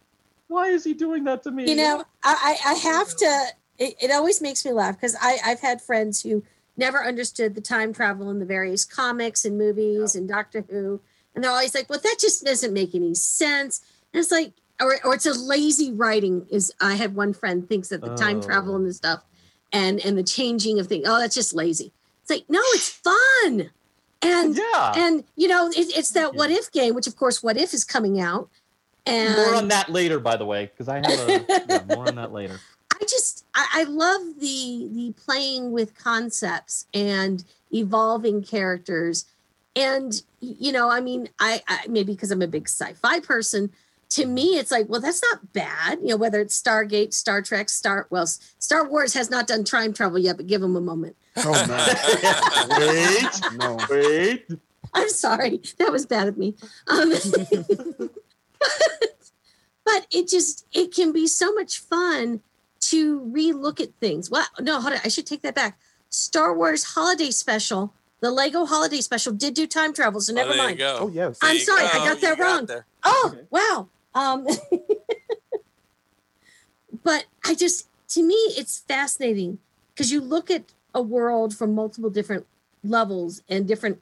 [0.47, 1.69] Why is he doing that to me?
[1.69, 3.45] you know i i I have to
[3.79, 6.45] it, it always makes me laugh because i i've had friends who
[6.77, 11.01] never understood the time travel in the various comics and movies and doctor who.
[11.35, 13.81] And they're always like well that just doesn't make any sense.
[14.13, 17.89] And it's like or, or it's a lazy writing is i had one friend thinks
[17.89, 18.43] that the time Oh.
[18.43, 18.93] travel and the oh.
[18.93, 19.25] stuff
[19.73, 21.93] and and the changing of things oh that's just lazy.
[22.23, 23.71] It's like no it's fun.
[24.25, 24.93] And yeah.
[24.97, 27.85] and you know it, it's that what if game which of course what if is
[27.85, 28.49] coming out.
[29.05, 32.15] And more on that later, by the way, because I have a yeah, more on
[32.15, 32.61] that later.
[33.55, 39.25] I I, I love the the playing with concepts and evolving characters,
[39.77, 43.71] and you know, I mean, I, I maybe because I'm a big sci-fi person.
[44.11, 46.01] To me, it's like, well, that's not bad.
[46.03, 49.95] You know, whether it's Stargate, Star Trek, Star well, Star Wars has not done time
[49.95, 51.17] travel yet, but give them a moment.
[51.39, 51.87] Oh no,
[52.79, 53.79] Wait, no.
[53.89, 54.47] wait.
[54.93, 56.55] I'm sorry, that was bad of me.
[56.89, 57.11] Um,
[59.85, 62.43] but it just it can be so much fun
[62.93, 64.31] to relook at things.
[64.31, 65.79] Well, no, hold on, I should take that back.
[66.11, 70.53] Star Wars Holiday Special the Lego Holiday Special did do time travel, so never oh,
[70.55, 70.79] there mind.
[70.79, 70.97] You go.
[71.01, 71.39] Oh yes.
[71.43, 72.67] I'm There you sorry, I got that You wrong.
[72.67, 72.87] there.
[73.05, 73.43] Oh Okay.
[73.51, 73.89] wow.
[74.15, 74.47] Um,
[77.05, 79.59] but I just to me it's fascinating
[79.93, 82.47] because you look at a world from multiple different
[82.85, 84.01] levels and different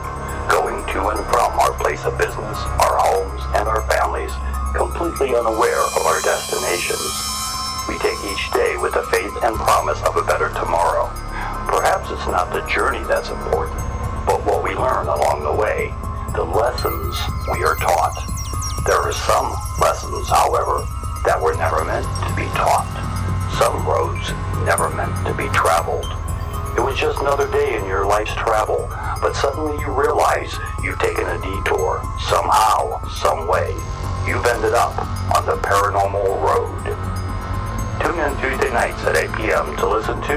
[0.47, 4.31] going to and from our place of business, our homes, and our families,
[4.71, 7.11] completely unaware of our destinations.
[7.91, 11.11] We take each day with the faith and promise of a better tomorrow.
[11.67, 13.83] Perhaps it's not the journey that's important,
[14.23, 15.91] but what we learn along the way,
[16.39, 17.19] the lessons
[17.51, 18.15] we are taught.
[18.87, 19.51] There are some
[19.83, 20.87] lessons, however,
[21.27, 22.87] that were never meant to be taught.
[23.59, 24.31] Some roads
[24.65, 26.05] never meant to be traveled.
[26.77, 28.87] It was just another day in your life's travel,
[29.21, 32.05] but suddenly you realize you've taken a detour.
[32.29, 33.73] Somehow, some way,
[34.29, 34.93] you've ended up
[35.35, 36.85] on the paranormal road.
[38.05, 39.77] Tune in Tuesday nights at 8 p.m.
[39.79, 40.37] to listen to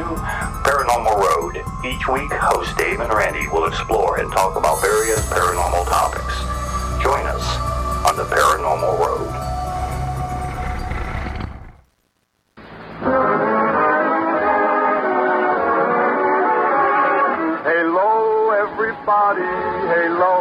[0.64, 1.60] Paranormal Road.
[1.84, 6.40] Each week, host Dave and Randy will explore and talk about various paranormal topics.
[7.04, 7.44] Join us
[8.08, 9.19] on the Paranormal Road.
[19.30, 19.46] Everybody.
[19.94, 20.36] Hello.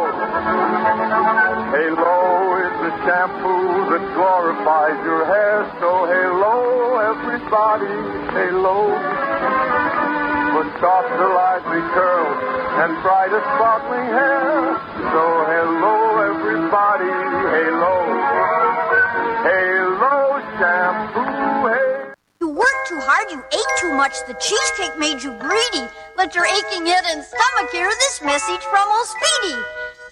[1.69, 5.69] Hello is the shampoo that glorifies your hair.
[5.79, 7.93] So hello, everybody.
[8.33, 8.89] Hello.
[10.53, 12.37] For softer, lively curls
[12.81, 14.77] and brighter, sparkling hair.
[15.13, 15.23] So
[15.53, 15.97] hello,
[16.33, 17.13] everybody.
[17.53, 17.95] Hello.
[19.45, 21.69] Hello, shampoo.
[21.69, 22.13] Hey.
[22.41, 25.87] You worked too hard, you ate too much, the cheesecake made you greedy.
[26.19, 29.55] Let your aching head and stomach hear this message from old Speedy.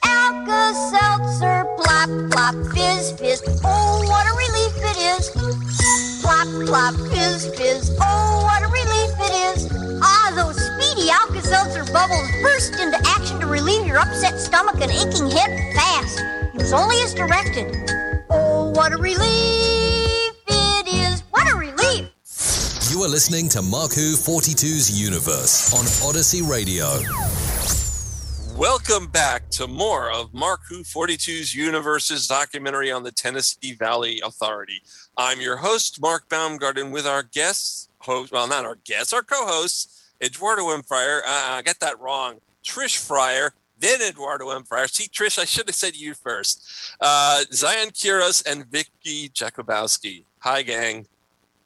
[0.06, 3.44] Alka-Seltzer, plop, plop, fizz, fizz.
[3.66, 5.30] Oh, what a relief it is.
[6.22, 7.98] Plop, plop, fizz, fizz.
[8.00, 10.00] Oh, what a relief it is.
[10.02, 15.30] Ah, those speedy Alka-Seltzer bubbles burst into action to relieve your upset stomach and aching
[15.30, 16.24] head fast.
[16.54, 17.68] Use only as directed.
[18.30, 19.77] Oh, what a relief
[22.98, 27.00] You are listening to Mark Who 42's Universe on Odyssey Radio.
[28.58, 34.82] Welcome back to more of Mark Who 42's Universe's documentary on the Tennessee Valley Authority.
[35.16, 40.10] I'm your host, Mark Baumgarten, with our guests, host, well, not our guests, our co-hosts,
[40.20, 40.82] Eduardo M.
[40.82, 41.22] Fryer.
[41.24, 42.40] Uh, I got that wrong.
[42.66, 44.64] Trish Fryer, then Eduardo M.
[44.64, 44.88] Fryer.
[44.88, 46.68] See, Trish, I should have said you first.
[47.00, 50.24] Uh, Zion Kiros and Vicky Jakubowski.
[50.40, 51.06] Hi, gang.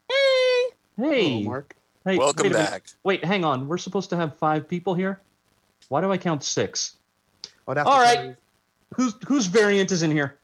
[0.09, 0.71] Hey.
[0.97, 1.75] Hey, Mark.
[2.05, 2.71] Hey, Welcome wait a minute.
[2.71, 2.83] back.
[3.03, 3.67] Wait, hang on.
[3.67, 5.19] We're supposed to have five people here.
[5.89, 6.95] Why do I count six?
[7.67, 8.35] Oh, that's All.
[8.95, 10.37] Whose whose variant is in here?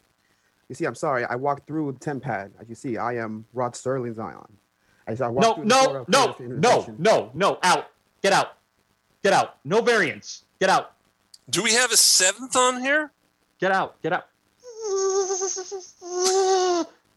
[0.70, 1.26] You see, I'm sorry.
[1.26, 2.52] I walked through the TemPad.
[2.60, 4.38] As you see, I am Rod Serling Zion.
[5.08, 7.60] I, I walked No, through no, no, no, no, no.
[7.64, 7.88] Out.
[8.22, 8.58] Get out.
[9.24, 9.58] Get out.
[9.64, 10.44] No variants.
[10.60, 10.94] Get out.
[11.50, 13.12] Do we have a seventh on here?
[13.60, 14.02] Get out.
[14.02, 14.26] Get out.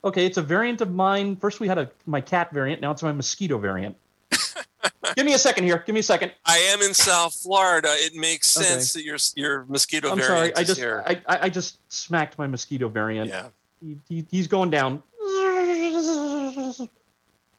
[0.03, 1.37] Okay, it's a variant of mine.
[1.37, 2.81] First we had a my cat variant.
[2.81, 3.97] Now it's my mosquito variant.
[5.17, 5.83] Give me a second here.
[5.85, 6.33] Give me a second.
[6.47, 7.89] I am in South Florida.
[7.93, 8.67] It makes Okay.
[8.67, 10.57] sense that your your mosquito I'm variant sorry.
[10.57, 11.03] I just here.
[11.07, 13.29] I, I I just smacked my mosquito variant.
[13.29, 13.49] yeah.
[13.83, 15.03] He, he, he's going down.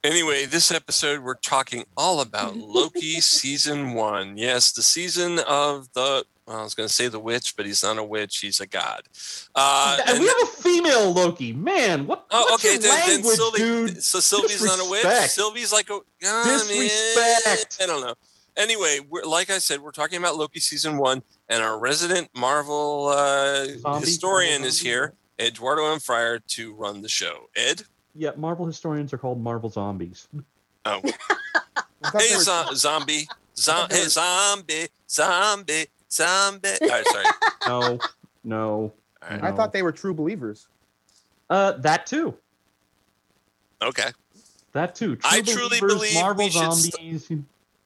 [0.03, 4.35] Anyway, this episode we're talking all about Loki season one.
[4.35, 6.25] Yes, the season of the.
[6.47, 8.65] Well, I was going to say the witch, but he's not a witch; he's a
[8.65, 9.03] god.
[9.53, 11.53] Uh, and we have a female Loki.
[11.53, 12.25] Man, what?
[12.31, 12.77] Oh, okay.
[12.77, 14.03] Then, then language, Sylvie, dude?
[14.03, 15.03] so Sylvie's not a witch.
[15.03, 17.77] Sylvie's like a man, Disrespect.
[17.79, 18.15] I don't know.
[18.57, 23.09] Anyway, we're, like I said, we're talking about Loki season one, and our resident Marvel
[23.09, 25.99] uh, historian is here, Eduardo M.
[25.99, 27.49] Fryer, to run the show.
[27.55, 27.83] Ed.
[28.15, 30.27] Yeah, Marvel historians are called Marvel zombies.
[30.85, 30.99] Oh.
[31.03, 31.11] hey,
[32.13, 33.27] they were- zo- zombie.
[33.55, 34.87] Zo- hey, zombie.
[35.09, 35.85] Zombie.
[36.11, 36.69] Zombie.
[36.81, 37.25] All right, sorry.
[37.67, 37.99] No,
[38.43, 38.93] no.
[39.21, 40.67] I thought they were true believers.
[41.49, 42.35] Uh, that too.
[43.81, 44.09] Okay.
[44.73, 45.15] That too.
[45.17, 47.31] True I truly believe Marvel we should st- zombies.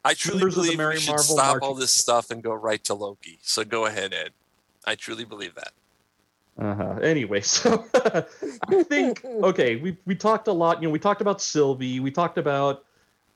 [0.05, 2.41] I truly Members of the believe we should Marvel stop Marching- all this stuff and
[2.41, 3.39] go right to Loki.
[3.41, 4.31] So go ahead, Ed.
[4.85, 5.73] I truly believe that.
[6.57, 6.99] Uh-huh.
[7.01, 10.81] Anyway, so I think okay, we we talked a lot.
[10.81, 11.99] You know, we talked about Sylvie.
[11.99, 12.85] We talked about.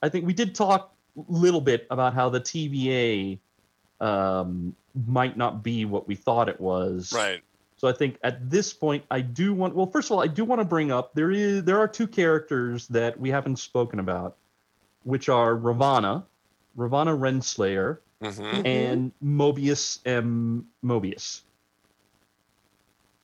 [0.02, 3.38] I think we did talk a little bit about how the TVA
[4.00, 4.74] um,
[5.08, 7.12] might not be what we thought it was.
[7.14, 7.42] Right.
[7.76, 9.76] So I think at this point, I do want.
[9.76, 12.08] Well, first of all, I do want to bring up there is there are two
[12.08, 14.38] characters that we haven't spoken about,
[15.04, 16.24] which are Ravonna,
[16.78, 18.66] Ravonna Renslayer, Mhm.
[18.66, 20.68] and Mobius M.
[20.84, 21.42] Mobius.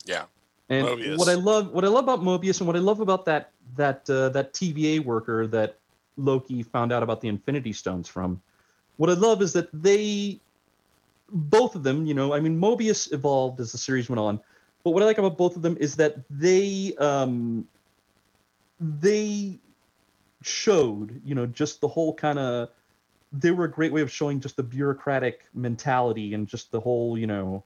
[0.05, 0.25] Yeah.
[0.69, 1.17] And Mobius.
[1.17, 4.09] what I love, what I love about Mobius, and what I love about that that
[4.09, 5.77] uh, that TVA worker that
[6.17, 8.41] Loki found out about the Infinity Stones from,
[8.97, 10.39] what I love is that they,
[11.29, 14.39] both of them, you know, I mean, Mobius evolved as the series went on,
[14.83, 17.67] but what I like about both of them is that they um,
[18.79, 19.59] they
[20.41, 22.69] showed, you know, just the whole kind of
[23.31, 27.17] they were a great way of showing just the bureaucratic mentality and just the whole,
[27.17, 27.63] you know,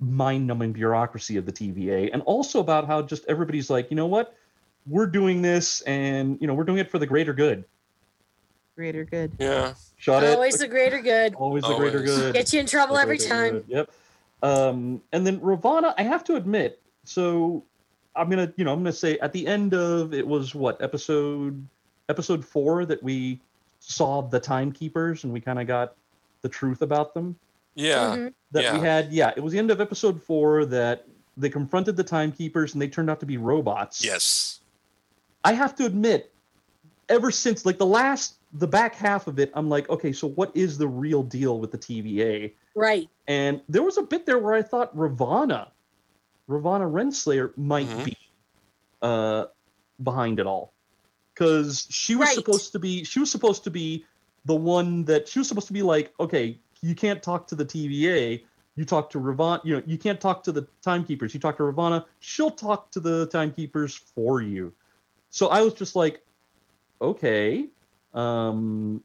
[0.00, 4.34] mind-numbing bureaucracy of the TVA, and also about how just everybody's like, you know what,
[4.86, 7.64] we're doing this, and you know, we're doing it for the greater good.
[8.76, 9.32] Greater good.
[9.38, 9.74] Yeah.
[9.96, 10.34] Shot it.
[10.34, 11.34] Always the greater good.
[11.34, 12.34] Always the greater good.
[12.34, 13.52] Get you in trouble every time.
[13.52, 13.64] good.
[13.68, 13.90] Yep.
[14.42, 17.62] Um, and then Ravonna, I have to admit, so
[18.16, 21.66] I'm gonna, you know, I'm gonna say at the end of it was what episode
[22.08, 23.40] episode four that we
[23.80, 25.94] saw the timekeepers and we kind of got
[26.42, 27.36] the truth about them.
[27.80, 28.14] Yeah.
[28.14, 28.28] Mm-hmm.
[28.52, 28.72] That yeah.
[28.78, 32.74] we had, yeah, it was the end of episode four that they confronted the timekeepers
[32.74, 34.04] and they turned out to be robots.
[34.04, 34.60] Yes.
[35.44, 36.32] I have to admit,
[37.08, 40.50] ever since like the last the back half of it, I'm like, okay, so what
[40.56, 42.52] is the real deal with the TVA?
[42.74, 43.08] Right.
[43.28, 45.68] And there was a bit there where I thought Ravonna,
[46.48, 48.04] Ravonna Renslayer might Mhm.
[48.06, 48.16] be
[49.02, 49.46] uh,
[50.02, 50.74] behind it all,
[51.32, 52.34] because she was Right.
[52.34, 54.04] supposed to be she was supposed to be
[54.44, 57.64] the one that she was supposed to be like, okay, you can't talk to the
[57.64, 58.42] TVA.
[58.76, 61.34] You talk to Ravonna, you know, you can't talk to the timekeepers.
[61.34, 64.72] You talk to Ravonna, she'll talk to the timekeepers for you.
[65.30, 66.22] So I was just like,
[67.02, 67.66] okay,
[68.14, 69.02] um,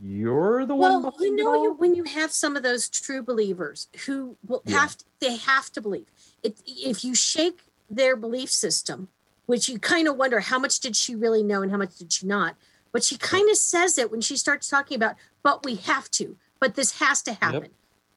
[0.00, 1.02] you're the one.
[1.02, 4.80] Well, you know, you, when you have some of those true believers who will Yeah.
[4.80, 6.06] have to, they have to believe.
[6.42, 9.08] It, if you shake their belief system,
[9.46, 12.12] which you kind of wonder how much did she really know and how much did
[12.12, 12.54] she not,
[12.92, 16.36] but she kind of says it when she starts talking about, but we have to,
[16.60, 17.70] but this has to happen.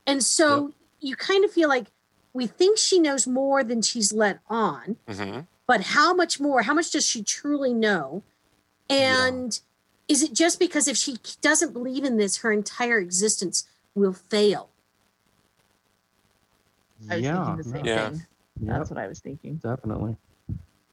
[0.06, 1.88] And so you kind of feel like
[2.34, 5.42] we think she knows more than she's let on, Mm-hmm.
[5.68, 6.64] but how much more?
[6.64, 8.24] How much does she truly know?
[8.90, 9.58] And
[10.08, 14.70] is it just because if she doesn't believe in this, her entire existence will fail?
[17.10, 18.10] I was yeah, thinking the same Yeah.
[18.10, 18.26] thing.
[18.62, 19.58] yeah, That's what I was thinking.
[19.58, 20.16] definitely,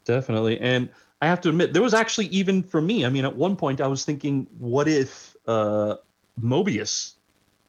[0.04, 0.60] definitely.
[0.60, 0.88] And
[1.20, 3.04] I have to admit, there was actually even for me.
[3.04, 5.96] I mean, at one point, I was thinking, what if uh,
[6.40, 7.14] Mobius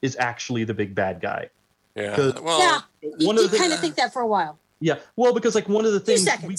[0.02, 1.50] is actually the big bad guy?
[1.96, 2.32] Yeah.
[2.42, 2.80] Well, yeah,
[3.18, 4.58] you, one of the- kind of think that for a while.
[4.80, 6.56] Yeah, well, because like one of the things we,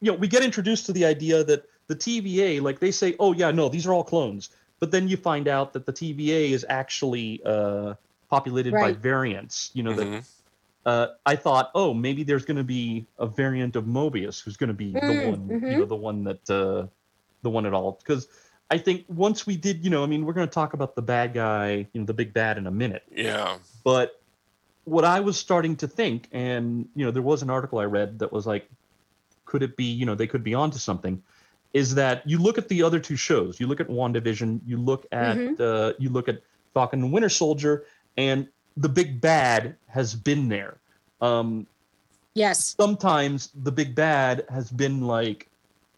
[0.00, 3.32] you know, we get introduced to the idea that the TVA, like they say, oh
[3.32, 6.66] yeah, no, these are all clones, but then you find out that the TVA is
[6.68, 7.94] actually uh,
[8.28, 9.70] populated by variants.
[9.72, 10.28] You know that Mhm.
[10.84, 14.68] uh, I thought, oh, maybe there's going to be a variant of Mobius who's going
[14.68, 15.78] to be the Mm, one, you mhm.
[15.78, 16.86] know, the one that, uh,
[17.42, 17.92] the one at all.
[18.04, 18.28] Because
[18.70, 21.02] I think once we did, you know, I mean, we're going to talk about the
[21.02, 23.04] bad guy, you know, the big bad in a minute.
[23.10, 23.58] yeah.
[23.84, 24.20] But
[24.84, 28.18] what I was starting to think, and you know, there was an article I read
[28.20, 28.68] that was like,
[29.44, 31.22] could it be, you know, they could be onto something,
[31.72, 35.06] is that you look at the other two shows, you look at WandaVision, you look
[35.12, 35.60] at Mhm.
[35.60, 36.40] uh, you look at
[36.74, 37.84] Falcon and Winter Soldier,
[38.16, 40.78] and the big bad has been there.
[41.20, 41.66] Um,
[42.34, 42.74] Yes.
[42.78, 45.48] sometimes the big bad has been like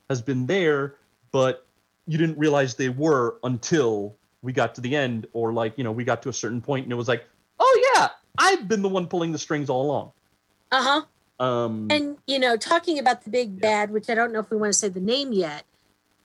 [0.08, 0.96] has been there,
[1.32, 1.66] but
[2.08, 5.92] you didn't realize they were until we got to the end, or like you know
[5.92, 7.24] we got to a certain point and it was like,
[7.60, 10.12] oh yeah, I've been the one pulling the strings all along.
[10.72, 11.02] Uh huh.
[11.44, 14.56] Um, And you know, talking about the big bad, which I don't know if we
[14.56, 15.64] want to say the name yet,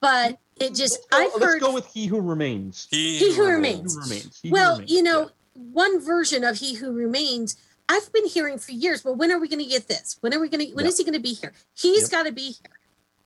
[0.01, 2.87] but it just I've Let's heard go with He Who Remains.
[2.89, 3.93] He Who Remains.
[3.93, 4.39] He Who Remains.
[4.41, 4.91] He Who well, Remains.
[4.91, 7.57] you know, one version of He Who Remains,
[7.89, 9.03] I've been hearing for years.
[9.03, 10.17] Well, when are we going to get this?
[10.21, 10.73] When are we going to?
[10.73, 10.89] When Yeah.
[10.89, 11.53] is he going to be here?
[11.75, 12.11] He's Yep.
[12.11, 12.71] got to be here.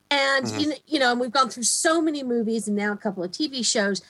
[0.09, 0.59] And Mhm.
[0.59, 3.23] you know, you know, and we've gone through so many movies and now a couple
[3.23, 4.01] of TV shows,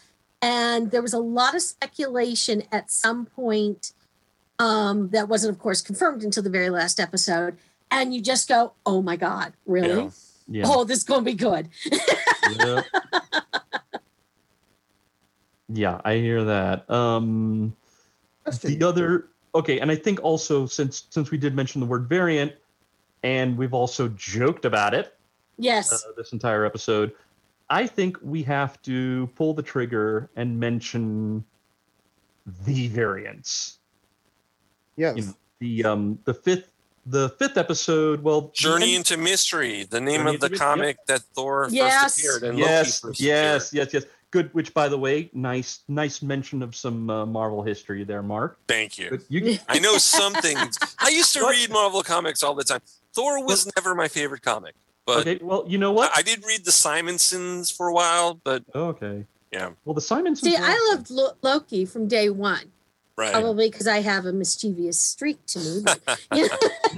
[0.42, 3.94] and there was a lot of speculation at some point
[4.60, 7.58] um, that wasn't, of course, confirmed until the very last episode.
[7.92, 10.04] And you just go, "Oh my God, really?
[10.04, 10.10] Yeah.
[10.50, 10.64] Yeah.
[10.66, 11.70] Oh, this is going to be good."
[12.50, 12.86] Yep.
[15.70, 16.90] yeah, I hear that.
[16.90, 17.76] Um,
[18.64, 22.54] the other okay, and I think also since since we did mention the word variant,
[23.24, 25.17] and we've also joked about it
[25.58, 25.92] yes.
[25.92, 27.14] uh, this entire episode,
[27.70, 31.44] I think we have to pull the trigger and mention
[32.66, 33.80] the variants.
[34.96, 35.18] Yes.
[35.18, 36.72] You know, the um the fifth
[37.06, 38.22] the fifth episode.
[38.24, 41.68] Well, Journey end- into Mystery, the name Journey of the into Mystery, comic that Thor
[41.72, 42.04] Yes.
[42.04, 44.06] first appeared and Loki yes, first yes, yes, yes.
[44.30, 44.54] Good.
[44.54, 48.60] Which, by the way, nice, nice mention of some uh, Marvel history there, Mark.
[48.68, 49.22] Thank you.
[49.30, 50.78] You, I know some things.
[51.00, 52.82] I used to read Marvel comics all the time.
[53.14, 54.76] Thor was never my favorite comic,
[55.08, 55.40] but okay.
[55.42, 56.12] Well, you know what?
[56.14, 59.26] I, I did read the Simonsons for a while, but okay.
[59.52, 60.42] yeah, Well, the Simonsons.
[60.42, 62.72] See, I loved Lo- Loki from day one.
[63.18, 63.32] right.
[63.32, 65.82] Probably because I have a mischievous streak to me.
[65.84, 66.58] But, you know,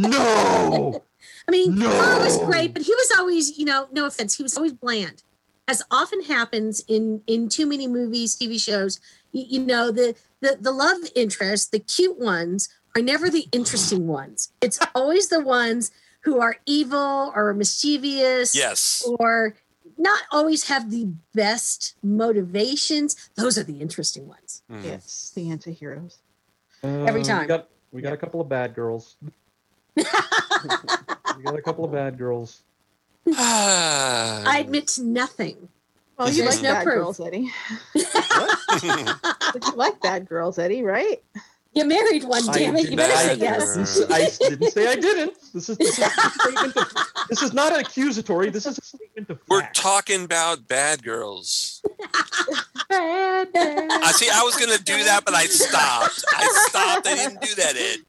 [0.10, 1.04] no.
[1.48, 1.90] I mean, No.
[1.90, 5.24] Thor was great, but he was always, you know, no offense, he was always bland,
[5.68, 9.00] as often happens in in too many movies, TV shows.
[9.32, 14.06] You, you know, the the the love interest, the cute ones, are never the interesting
[14.08, 14.52] ones.
[14.62, 15.92] It's always the ones
[16.22, 19.04] who are evil or mischievous, Yes.
[19.20, 19.56] or
[19.98, 23.30] not always have the best motivations.
[23.36, 24.62] Those are the interesting ones.
[24.72, 24.84] Mhm.
[24.84, 26.18] Yes, the anti-heroes.
[26.84, 27.42] Every Uh, time.
[27.42, 29.16] We got, we got a couple of bad girls.
[29.96, 30.04] we
[31.44, 32.62] got a couple of bad girls.
[33.36, 35.70] I admit to nothing.
[36.18, 36.96] Well, you like no bad proof.
[36.96, 37.52] girls, Eddie.
[39.52, 41.24] But you like bad girls, Eddie, right?
[41.74, 42.90] You married one, damn it.
[42.90, 43.76] You better say yes.
[43.76, 45.34] This- I didn't say I didn't.
[45.54, 46.10] This is, this is, a
[46.42, 46.94] statement of,
[47.30, 48.50] this is not an accusatory.
[48.50, 49.76] This is a statement of We're fact.
[49.78, 51.82] talking about bad girls.
[52.90, 53.88] Bad, bad.
[53.92, 54.28] I see.
[54.34, 56.26] I was gonna do that, but I stopped.
[56.36, 57.08] I stopped.
[57.08, 58.00] I didn't do that, Ed.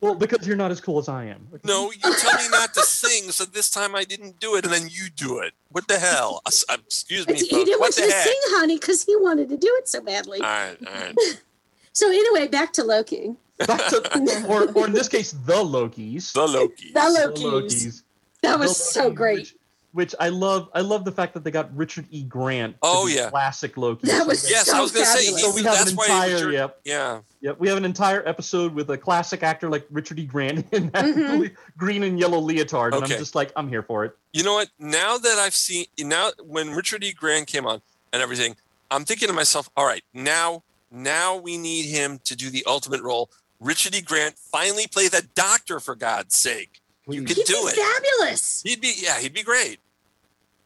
[0.00, 1.46] Well, because you're not as cool as I am.
[1.64, 4.72] No, you tell me not to sing, so this time I didn't do it, and
[4.72, 5.52] then you do it.
[5.68, 6.40] What the hell?
[6.46, 8.24] Uh, s- uh, Excuse me, he didn't want you to heck?
[8.26, 10.40] sing, honey, because he wanted to do it so badly.
[10.40, 11.14] All right, all right.
[11.92, 13.34] So anyway, back to Loki.
[13.58, 16.32] Back to, or, or in this case, the Lokis.
[16.32, 16.90] The Loki.
[16.92, 18.02] The The Lokis.
[18.42, 19.38] That was The so Lokis, great.
[19.38, 19.54] Which,
[19.92, 20.68] which I love.
[20.74, 22.22] I love the fact that they got Richard E.
[22.24, 22.76] Grant.
[22.82, 23.28] Oh, yeah.
[23.30, 24.06] classic Loki.
[24.06, 25.26] That So was they- Yes, so I was gonna say.
[25.36, 26.34] So we have that's an why entire.
[26.34, 26.80] Richard- Yep.
[26.84, 27.20] Yeah.
[27.42, 27.60] Yep.
[27.60, 30.24] We have an entire episode with a classic actor like Richard E.
[30.24, 31.54] Grant in that Mhm.
[31.76, 33.12] green and yellow leotard, and Okay.
[33.14, 34.16] I'm just like, I'm here for it.
[34.32, 34.70] You know what?
[34.78, 37.12] Now that I've seen now when Richard E.
[37.12, 37.82] Grant came on
[38.14, 38.56] and everything,
[38.90, 40.62] I'm thinking to myself, all right, now
[40.92, 43.30] now we need him to do the ultimate role.
[43.60, 44.00] Richard E.
[44.00, 46.80] Grant finally play the doctor for God's sake.
[47.08, 47.76] You could He'd do be it.
[47.76, 48.62] fabulous.
[48.62, 49.78] He'd be yeah, he'd be great.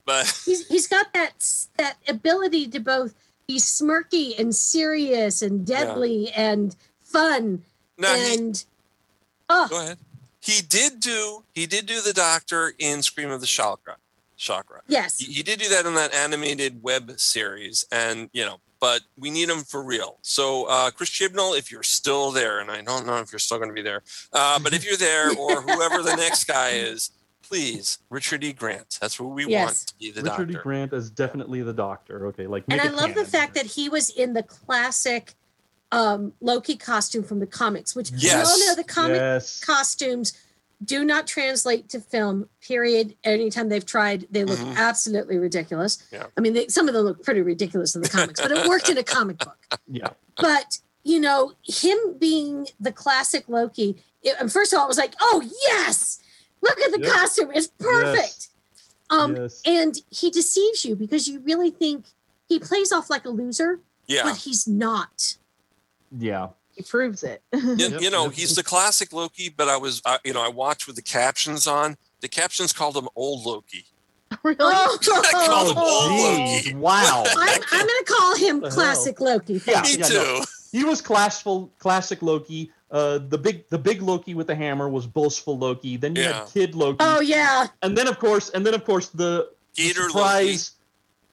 [0.05, 1.33] But He's he's got that
[1.79, 3.15] that ability to both
[3.47, 7.63] be smirky and serious and deadly and fun
[7.99, 8.65] now he and
[9.49, 9.99] oh go ahead.
[10.41, 13.97] He did do he did do the doctor in Scream of the Shalka.
[14.39, 14.81] Shalka.
[14.87, 15.19] yes.
[15.19, 19.31] He, he did do that in that animated web series, and you know, but we
[19.31, 20.19] need him for real.
[20.23, 23.59] So, uh, Chris Chibnall, if you're still there, and I don't know if you're still
[23.59, 24.03] going to be there,
[24.33, 27.11] uh, but if you're there, or whoever the next guy is,
[27.43, 28.53] please, Richard E.
[28.53, 28.99] Grant.
[29.01, 30.43] That's what we want to be the doctor.
[30.43, 30.63] Richard E.
[30.63, 32.27] Grant is definitely the Doctor.
[32.29, 33.27] Okay, like and I love the canon.
[33.27, 35.35] fact that he was in the classic
[35.93, 39.61] um, Loki costume from the comics, which we all know the comic Yes.
[39.61, 40.33] costumes
[40.85, 42.49] do not translate to film.
[42.61, 43.17] Period.
[43.25, 44.77] Anytime they've tried, they look Mhm.
[44.77, 45.99] absolutely ridiculous.
[46.13, 46.27] Yeah.
[46.37, 48.89] I mean, they, some of them look pretty ridiculous in the comics, but it worked
[48.89, 49.57] in a comic book.
[49.89, 50.11] Yeah.
[50.37, 54.03] But you know, him being the classic Loki.
[54.23, 56.19] It, and first of all, I was like, "Oh yes,
[56.63, 57.13] look at the Yep.
[57.13, 58.49] costume; it's perfect."
[59.09, 59.63] Um, yes.
[59.65, 62.07] and he deceives you because you really think
[62.49, 64.25] he plays off like a loser, Yeah.
[64.25, 65.37] but he's not.
[66.19, 66.49] Yeah.
[66.77, 67.43] He proves it.
[67.53, 70.87] You, you know, he's the classic Loki, but I was, uh, you know, I watched
[70.87, 71.97] with the captions on.
[72.21, 73.87] The captions called him old Loki.
[74.43, 74.57] really?
[74.61, 74.99] Oh,
[75.33, 76.75] called him old Loki.
[76.75, 77.25] wow.
[77.27, 79.61] I'm, I'm going to call him classic Loki.
[79.67, 80.15] Yeah, Me yeah, too.
[80.15, 80.45] no.
[80.73, 82.71] He was classful, classic Loki.
[82.91, 85.97] Uh, the big, the big Loki with the hammer was boastful Loki.
[85.97, 86.41] Then you Yeah.
[86.41, 89.83] had Kid Loki, Oh yeah, and then of course, and then of course the, the
[89.83, 90.11] Gator Loki.
[90.13, 90.71] surprise.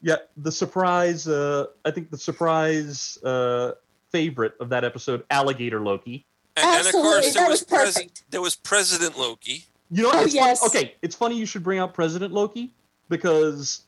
[0.01, 1.27] Yeah, the surprise.
[1.27, 3.73] Uh, I think the surprise uh,
[4.13, 6.25] favorite of that episode, Alligator Loki.
[6.55, 9.65] And, and of Absolutely, course, there that was, was pres- there was President Loki.
[9.91, 10.59] You know, Oh, it's yes.
[10.61, 10.69] funny.
[10.85, 12.71] okay, it's funny you should bring out President Loki
[13.09, 13.81] because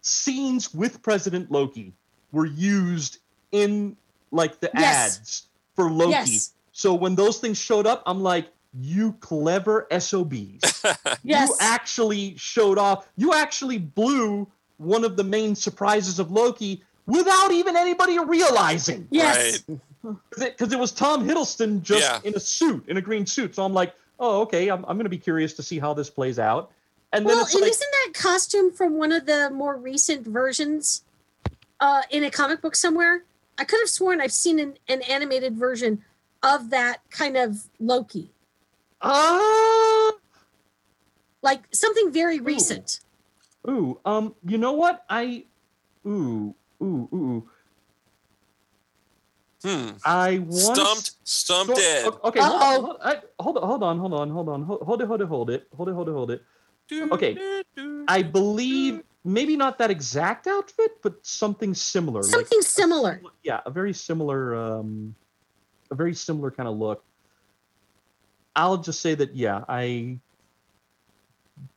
[0.00, 1.92] scenes with President Loki
[2.32, 3.18] were used
[3.52, 3.96] in
[4.30, 5.18] like the Yes.
[5.18, 5.42] ads
[5.76, 6.10] for Loki.
[6.12, 6.52] Yes.
[6.72, 8.48] So when those things showed up, I'm like,
[8.80, 10.84] you clever SOBs.
[11.24, 11.48] Yes.
[11.50, 13.06] You actually showed off.
[13.16, 14.48] You actually blew
[14.78, 19.06] one of the main surprises of Loki without even anybody realizing.
[19.10, 19.62] Yes.
[20.02, 22.20] Because it, was Tom Hiddleston just Yeah.
[22.24, 23.54] in a suit, in a green suit.
[23.54, 26.10] So I'm like, oh, okay, I'm, I'm going to be curious to see how this
[26.10, 26.70] plays out.
[27.12, 30.26] And then well, it's and like, isn't that costume from one of the more recent
[30.26, 31.02] versions
[31.80, 33.24] uh, in a comic book somewhere?
[33.58, 36.02] I could have sworn I've seen an, an animated version
[36.42, 38.30] of that kind of Loki.
[39.02, 40.12] ah,
[41.42, 43.00] Like something very recent.
[43.68, 45.04] ooh, um, you know what?
[45.10, 45.44] I,
[46.06, 47.50] ooh, ooh, ooh,
[49.64, 49.90] Hmm.
[50.04, 52.04] I want Stumped, stumped dead.
[52.24, 55.02] Okay, hold on, hold, I, hold on, hold on, hold on, hold on, hold hold
[55.02, 56.42] it, hold it, hold it, hold it, hold it, hold it.
[57.12, 57.38] Okay,
[58.08, 62.22] I believe maybe not that exact outfit, but something similar.
[62.22, 63.22] like- Something similar.
[63.44, 65.14] yeah, a very similar, um,
[65.90, 67.04] a very similar kind of look.
[68.56, 70.18] I'll just say that, yeah, I.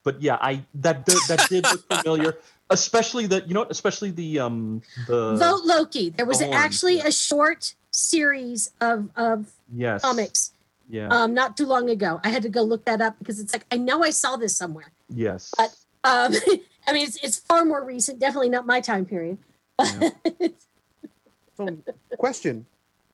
[0.03, 2.39] But yeah, I that that did look familiar,
[2.69, 6.09] especially the you know, especially the um the Vote Loki.
[6.09, 10.51] There was the horns, actually a short series of of yes comics
[10.89, 12.19] yeah um, not too long ago.
[12.23, 14.55] I had to go look that up because it's like I know I saw this
[14.55, 14.91] somewhere.
[15.09, 16.33] yes But um,
[16.87, 18.19] I mean, it's, it's far more recent.
[18.19, 19.37] Definitely not my time period.
[21.57, 21.77] So,
[22.17, 22.65] question.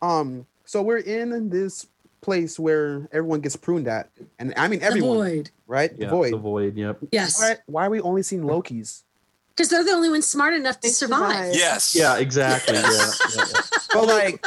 [0.02, 1.86] Um, so we're in this
[2.22, 5.52] place where everyone gets pruned at, and I mean everyone, void.
[5.68, 5.91] right?
[5.95, 6.34] yeah the void.
[6.34, 7.39] the void yep Yes.
[7.39, 9.04] Why, why are we only seeing Lokis?
[9.62, 11.53] Because they're the only ones smart enough to survive.
[11.53, 11.93] Yes.
[11.93, 13.62] yeah exactly yeah, yeah, yeah.
[13.93, 14.45] But like,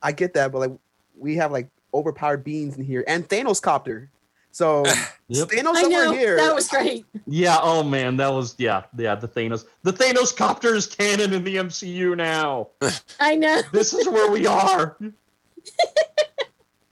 [0.00, 0.70] I get that, but like,
[1.18, 4.08] we have like overpowered beings in here, and Thanos copter.
[4.52, 4.84] So
[5.28, 5.48] Yep.
[5.48, 6.12] Thanos I somewhere know.
[6.12, 6.36] here.
[6.36, 7.04] That was great.
[7.26, 9.64] Yeah, oh man, that was yeah, yeah, the Thanos.
[9.82, 12.68] The Thanos copter is canon in the MCU now.
[13.18, 13.60] I know.
[13.72, 14.96] This is where we are.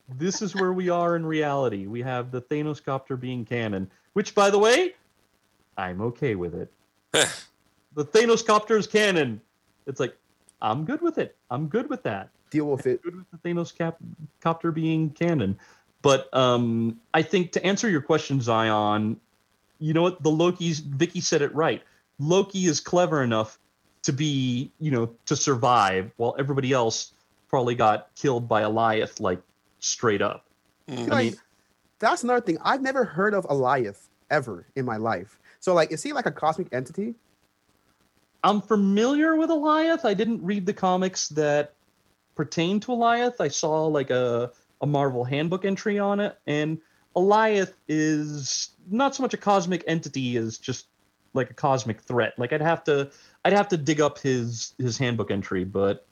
[0.08, 1.86] this is where we are in reality.
[1.86, 4.94] We have the Thanos copter being canon, which by the way,
[5.76, 6.72] I'm okay with it.
[7.94, 9.40] The Thanos copter is canon.
[9.86, 10.16] It's like
[10.60, 11.36] I'm good with it.
[11.50, 12.30] I'm good with that.
[12.50, 13.02] Deal with it.
[13.02, 13.98] Good with the Thanos cap-
[14.40, 15.58] copter being canon.
[16.02, 19.18] But um, I think to answer your question, Zion,
[19.78, 20.22] you know what?
[20.22, 21.82] The Loki's Vicky said it right.
[22.18, 23.58] Loki is clever enough
[24.02, 27.12] to be, you know, to survive, while everybody else
[27.48, 29.40] probably got killed by Alioth, like
[29.80, 30.44] straight up.
[30.88, 31.34] I mean,
[31.98, 32.58] that's another thing.
[32.62, 35.38] I've never heard of Alioth ever in my life.
[35.64, 37.14] So like, is he like a cosmic entity?
[38.42, 40.04] I'm familiar with Alioth.
[40.04, 41.72] I didn't read the comics that
[42.34, 43.36] pertain to Alioth.
[43.40, 44.52] I saw like a,
[44.82, 46.82] a Marvel handbook entry on it, and
[47.16, 50.86] Alioth is not so much a cosmic entity as just
[51.32, 52.38] like a cosmic threat.
[52.38, 53.10] Like I'd have to
[53.46, 56.06] I'd have to dig up his his handbook entry, but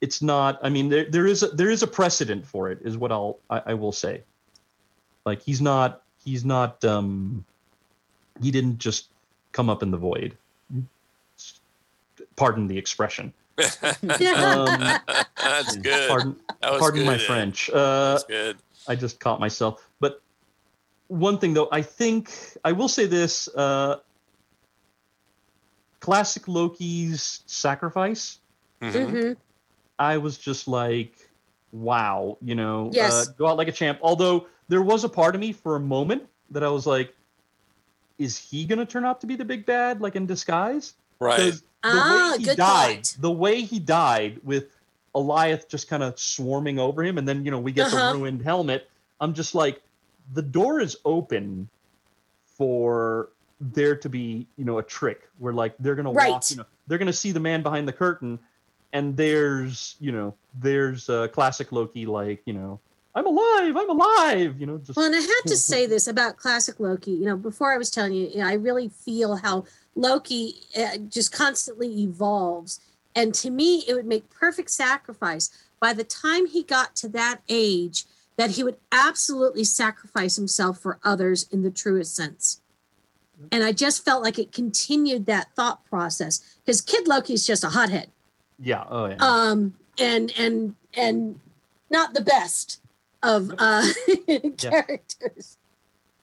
[0.00, 0.58] it's not.
[0.64, 3.38] I mean, there there is a, there is a precedent for it, is what I'll
[3.48, 4.24] I, I will say.
[5.24, 7.44] Like he's not he's not um
[8.42, 9.08] he didn't just
[9.52, 10.36] come up in the void.
[12.36, 13.32] Pardon the expression.
[13.92, 15.00] Um,
[15.42, 16.08] That's good.
[16.08, 17.22] Pardon, That was pardon my good.
[17.26, 17.70] French.
[17.70, 18.56] Uh, That's good.
[18.86, 19.84] I just caught myself.
[20.00, 20.22] But
[21.08, 22.30] one thing though, I think
[22.64, 23.96] I will say this: uh,
[26.00, 28.38] classic Loki's sacrifice.
[28.80, 29.36] Mhm.
[29.98, 31.12] I was just like,
[31.72, 33.12] wow, you know, Yes.
[33.12, 33.98] uh, go out like a champ.
[34.02, 37.14] Although there was a part of me for a moment that I was like,
[38.18, 40.94] is he going to turn out to be the big bad, like in disguise?
[41.20, 41.36] Right.
[41.38, 43.16] The Ah, way he good died, thought.
[43.20, 44.66] the way he died with
[45.14, 48.12] Alioth just kind of swarming over him, and then you know we get Uh-huh.
[48.12, 48.90] the ruined helmet.
[49.20, 49.80] I'm just like,
[50.34, 51.68] the door is open
[52.56, 56.64] for there to be you know a trick where like they're gonna walk, you know,
[56.86, 58.38] they're gonna see the man behind the curtain,
[58.92, 62.80] and there's you know there's uh, classic Loki like you know
[63.18, 66.36] I'm alive, I'm alive, you know just Well, and I had to say this about
[66.36, 67.10] classic Loki.
[67.10, 69.64] You know, before I was telling you, you know, I really feel how
[69.96, 72.80] Loki uh, just constantly evolves.
[73.16, 75.50] And to me, it would make perfect sacrifice
[75.80, 78.04] by the time he got to that age
[78.36, 82.60] that he would absolutely sacrifice himself for others in the truest sense.
[83.50, 87.70] And I just felt like it continued that thought process because Kid Loki's just a
[87.70, 88.10] hothead.
[88.60, 91.40] yeah oh yeah Um, and and and
[91.90, 92.80] not the best
[93.22, 93.84] of uh
[94.56, 95.56] characters.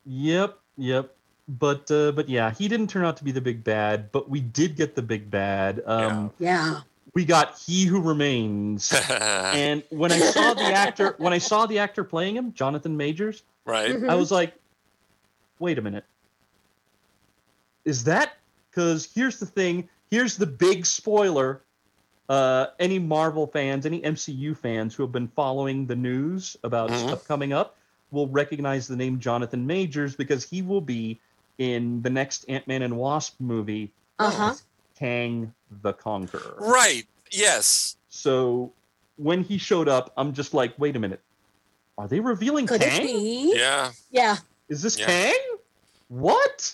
[0.05, 1.15] Yep, yep.
[1.47, 4.39] But uh, but yeah, he didn't turn out to be the big bad, but we
[4.39, 5.81] did get the big bad.
[5.85, 6.81] Um, Yeah.
[7.13, 11.79] We got He Who Remains, and when I saw the actor, when I saw the
[11.79, 13.91] actor playing him, Jonathan Majors, right.
[13.95, 14.09] Mhm.
[14.09, 14.53] I was like,
[15.59, 16.03] wait a minute,
[17.85, 18.33] is that
[18.69, 19.87] because here's the thing.
[20.11, 21.61] Here's the big spoiler.
[22.27, 27.07] Uh, any Marvel fans, any MCU fans who have been following the news about Mhm.
[27.07, 27.77] stuff coming up
[28.11, 31.19] will recognize the name Jonathan Majors because he will be
[31.59, 34.55] in the next Ant Man and Wasp movie, Uh-huh.
[34.97, 35.53] Kang
[35.83, 36.55] the Conqueror.
[36.57, 37.05] Right.
[37.31, 37.95] Yes.
[38.09, 38.71] So
[39.17, 41.21] when he showed up, I'm just like, wait a minute.
[41.97, 43.05] Are they revealing Could it Kang?
[43.05, 43.53] be?
[43.55, 43.91] Yeah.
[44.09, 44.37] Yeah.
[44.67, 45.05] Is this Yeah.
[45.05, 45.57] Kang?
[46.07, 46.73] What?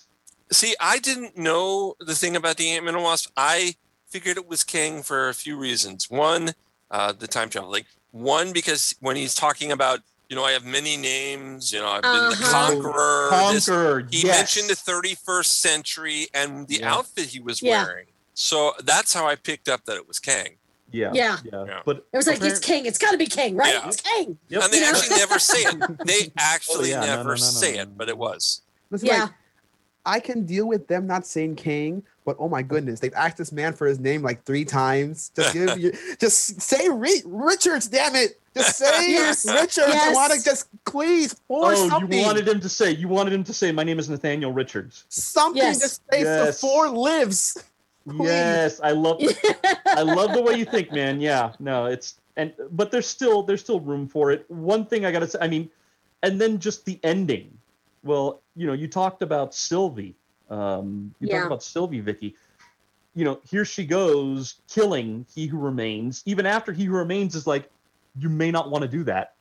[0.52, 3.32] See, I didn't know the thing about the Ant Man and Wasp.
[3.38, 3.76] I
[4.12, 6.10] figured it was King for a few reasons.
[6.10, 6.52] One,
[6.92, 7.86] uh, the time traveling.
[8.12, 11.72] One, because when he's talking about, you know, I have many names.
[11.72, 12.52] You know, I've been the Uh-huh.
[12.52, 13.54] conqueror.
[13.54, 14.08] this- Conqueror.
[14.12, 14.38] he yes.
[14.38, 16.94] mentioned the 31st century and the Yeah.
[16.96, 17.86] outfit he was Yeah.
[17.86, 18.08] wearing.
[18.34, 20.58] So that's how I picked up that it was Kang.
[20.92, 21.12] Yeah.
[21.14, 21.38] Yeah.
[21.46, 21.82] Yeah.
[21.86, 22.86] But It was like it's King.
[22.86, 23.74] It's got to be King, right?
[23.74, 23.88] Yeah.
[23.88, 24.38] It's King.
[24.50, 24.64] Yep.
[24.64, 24.90] And they You know?
[24.98, 25.76] actually never say it.
[26.06, 28.62] They actually Oh, yeah, no, never no, no, no, say no, it, but it was.
[28.90, 29.24] Listen, Yeah.
[29.24, 29.32] like,
[30.06, 33.52] I can deal with them not saying King, but oh my goodness, they've asked this
[33.52, 35.32] man for his name like three times.
[35.36, 38.40] Just give you, just say Ri- Richards, damn it.
[38.56, 39.46] Just say Yes.
[39.46, 39.94] Richards.
[39.96, 42.20] I want to just please force Oh, something.
[42.20, 42.92] you wanted him to say.
[42.92, 45.80] You wanted him to say, "My name is Nathaniel Richards." something Yes.
[45.80, 46.48] just say Yes.
[46.60, 47.64] the four lives.
[48.10, 48.26] Please.
[48.28, 49.22] Yes, I love.
[49.86, 51.22] I love the way you think, man.
[51.22, 54.44] Yeah, no, it's and but there's still there's still room for it.
[54.50, 55.70] One thing I gotta say, I mean,
[56.24, 57.58] and then just the ending.
[58.04, 60.16] Well, you know, you talked about Sylvie.
[60.52, 61.38] Um, you Yeah.
[61.38, 62.36] talked about Sylvie, Vicky.
[63.16, 66.22] You know, here she goes killing He Who Remains.
[66.26, 67.70] Even after He Who Remains is like,
[68.18, 69.34] you may not want to do that.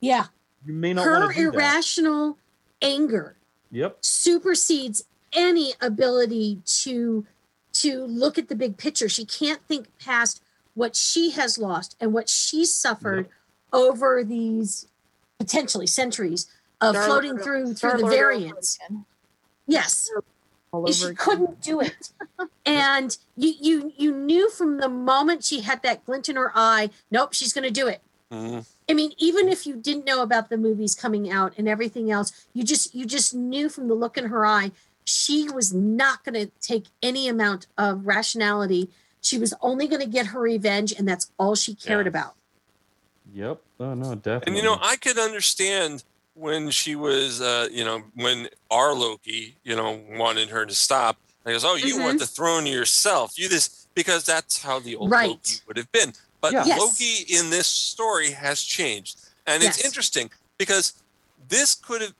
[0.00, 0.26] Yeah.
[0.66, 1.54] You may not Her want to do that.
[1.56, 2.38] irrational
[2.82, 3.36] anger
[3.70, 3.98] Yep.
[4.02, 7.26] supersedes any ability to
[7.72, 9.08] to look at the big picture.
[9.08, 10.42] She can't think past
[10.74, 13.30] what she has lost and what she's suffered
[13.72, 14.86] over these
[15.38, 16.48] potentially centuries
[16.82, 18.78] of Star-Lord- floating through through the Star-Lord all over variants.
[19.66, 20.10] Yes.
[20.72, 21.16] All over she again.
[21.16, 22.08] couldn't do it
[22.66, 26.88] and you you you knew from the moment she had that glint in her eye
[27.10, 28.00] nope she's going to do it
[28.32, 28.64] Mhm.
[28.88, 32.46] i mean even if you didn't know about the movies coming out and everything else
[32.54, 34.72] you just you just knew from the look in her eye
[35.04, 38.88] she was not going to take any amount of rationality
[39.20, 42.10] she was only going to get her revenge and that's all she cared Yeah.
[42.10, 42.34] about
[43.34, 43.60] Yep.
[43.80, 44.42] Oh no, definitely.
[44.46, 46.02] And you know, I could understand
[46.34, 51.16] when she was, uh, you know, when our Loki, you know, wanted her to stop.
[51.44, 53.32] And he goes, "Oh, you want the throne yourself?
[53.36, 55.28] You this because that's how the old Right.
[55.30, 56.64] Loki would have been." But Yeah.
[56.66, 56.80] Yes.
[56.80, 59.86] Loki in this story has changed, and it's Yes.
[59.86, 60.94] interesting because
[61.48, 62.14] this could have,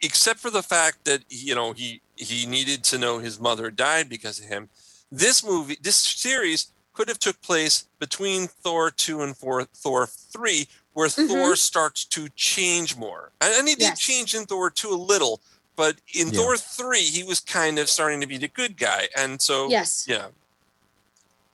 [0.00, 4.08] except for the fact that you know he he needed to know his mother died
[4.08, 4.68] because of him.
[5.10, 10.68] This movie, this series could have took place between Thor two and four, Thor three,
[10.98, 14.00] where Thor starts to change more, and, and he did Yes.
[14.00, 15.40] change in Thor two a little.
[15.76, 16.32] But in Yeah.
[16.40, 20.06] Thor three, he was kind of starting to be the good guy, and so yes
[20.08, 20.26] yeah,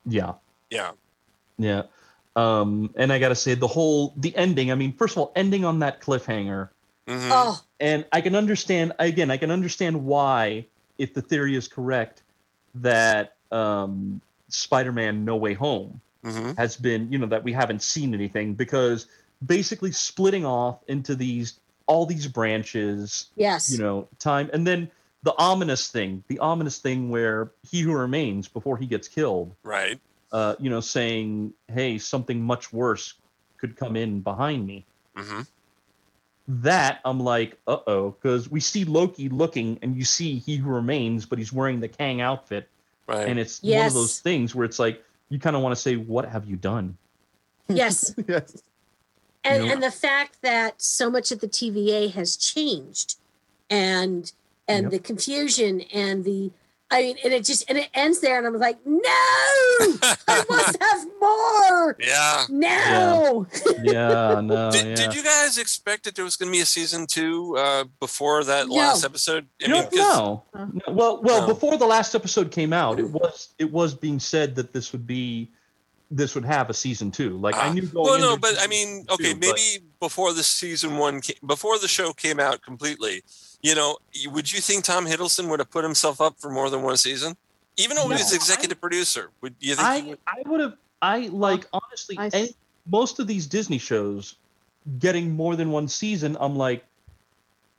[0.06, 0.32] Yeah.
[0.70, 0.92] yeah,
[1.58, 1.82] Yeah.
[2.36, 5.64] Um, and I gotta say the whole the ending, I mean, first of all, ending
[5.66, 6.70] on that cliffhanger.
[7.06, 7.28] Mhm.
[7.30, 10.64] oh And I can understand again, I can understand why,
[10.96, 12.22] if the theory is correct,
[12.76, 16.56] that um Spider-Man No Way Home Mhm.
[16.56, 19.06] has been, you know, that we haven't seen anything because
[19.44, 23.70] basically splitting off into these all these branches, yes.
[23.70, 24.48] you know, time.
[24.52, 24.90] And then
[25.22, 30.00] the ominous thing, the ominous thing where he who remains before he gets killed right,
[30.32, 33.14] uh, you know, saying, "Hey, something much worse
[33.58, 34.86] could come in behind me."
[35.16, 35.42] hmm
[36.48, 40.70] That I'm like, "Uh oh," because we see Loki looking, and you see he who
[40.70, 42.68] remains, but he's wearing the Kang outfit,
[43.06, 45.80] right, and it's one of those things where it's like you kind of want to
[45.80, 46.96] say, "What have you done?"
[47.68, 48.14] yes.
[48.28, 48.62] Yes.
[49.44, 49.72] And know?
[49.72, 53.16] and the fact that so much of the TVA has changed,
[53.70, 54.32] and
[54.66, 54.92] and Yep.
[54.92, 56.50] the confusion and the
[56.90, 59.00] I mean, and it just and it ends there, and I'm like, no,
[60.28, 61.96] I must have more.
[61.98, 62.44] yeah.
[62.50, 63.46] No,
[63.82, 64.94] Yeah, no, Did, yeah.
[64.94, 68.44] did you guys expect that there was going to be a season two uh, before
[68.44, 68.74] that No.
[68.74, 69.46] last episode?
[69.64, 70.42] I No, mean, 'cause- no.
[70.54, 71.46] No, Well, well, No.
[71.54, 75.06] before the last episode came out, it was it was being said that this would
[75.06, 75.50] be
[76.16, 77.30] this would have a season two.
[77.38, 78.04] Like I knew going.
[78.06, 81.34] Well, no, but I season mean, two, okay, but- maybe before the season one, ca-
[81.46, 83.22] before the show came out completely,
[83.62, 86.82] you know, would you think Tom Hiddleston would have put himself up for more than
[86.82, 87.36] one season,
[87.76, 88.36] even though he was No.
[88.36, 89.30] executive producer?
[89.40, 89.88] Would you think?
[89.88, 90.18] he I would?
[90.26, 92.54] I would have I like honestly I s- any,
[92.90, 94.36] most of these Disney shows
[94.98, 96.36] getting more than one season.
[96.38, 96.84] I'm like,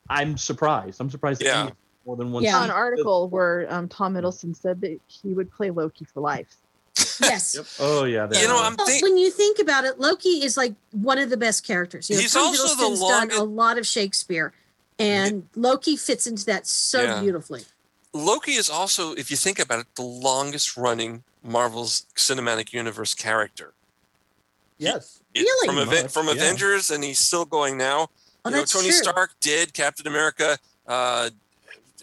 [0.10, 1.00] I'm surprised.
[1.00, 1.42] I'm surprised.
[1.44, 1.70] Yeah.
[2.06, 2.44] more than one.
[2.44, 2.52] Yeah.
[2.54, 2.64] season.
[2.66, 6.58] an article where um, Tom Hiddleston said that he would play Loki for life.
[7.22, 7.78] Yes.
[7.80, 8.28] Oh yeah.
[8.32, 11.38] You know, I'm think- when you think about it, Loki is like one of the
[11.38, 12.10] best characters.
[12.10, 14.54] You know, He's Tom also the Hiddleston's done a lot of Shakespeare,
[15.00, 17.22] and Loki fits into that so Yeah.
[17.22, 17.66] beautifully.
[18.14, 23.74] Loki is also, if you think about it, the longest running Marvel's cinematic universe character.
[24.78, 25.20] Yes.
[25.34, 25.68] It- Really?
[25.68, 26.34] From, Aven- Much, from yeah.
[26.34, 28.10] Avengers, and he's still going now.
[28.46, 28.94] Oh, you know, that's Tony true.
[28.98, 30.58] Stark did Captain America,
[30.88, 31.30] uh,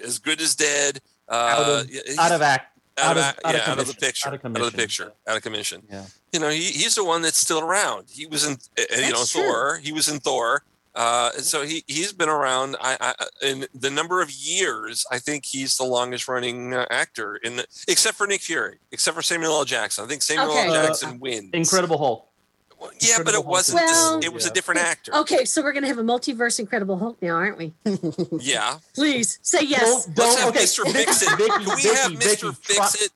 [0.02, 1.00] as good as dead.
[1.28, 3.60] Uh, out of yeah, he's- out of act out of, out of- act- out of
[3.66, 5.82] yeah, out of the picture, out of out of the picture, out of commission.
[5.90, 6.04] Yeah.
[6.32, 8.06] You know, he, he's the one that's still around.
[8.10, 9.42] He was in, uh, you know, true.
[9.42, 9.80] Thor.
[9.82, 10.64] He was in Thor.
[10.94, 12.76] Uh, so he he's been around.
[12.80, 15.06] I, I in the number of years.
[15.10, 19.14] I think he's the longest running uh, actor in, the, except for Nick Fury, except
[19.16, 19.64] for Samuel L.
[19.64, 20.04] Jackson.
[20.04, 20.66] I think Samuel Okay.
[20.66, 20.74] L.
[20.74, 21.48] Uh, Jackson wins.
[21.54, 22.28] Incredible Hulk.
[23.00, 23.82] Yeah, but it Hulk wasn't.
[23.82, 25.14] is- this, it was a different actor.
[25.14, 27.72] Okay, so we're gonna have a multiverse Incredible Hulk now, aren't we?
[28.40, 28.78] Yeah.
[28.94, 30.06] Please say yes.
[30.06, 30.64] Don't- Let's have okay.
[30.64, 30.90] Mr.
[30.92, 31.30] Fix It.
[31.36, 32.56] Vicky, Can we Vicky, have Vicky, Mr.
[32.56, 33.10] Fix try- It?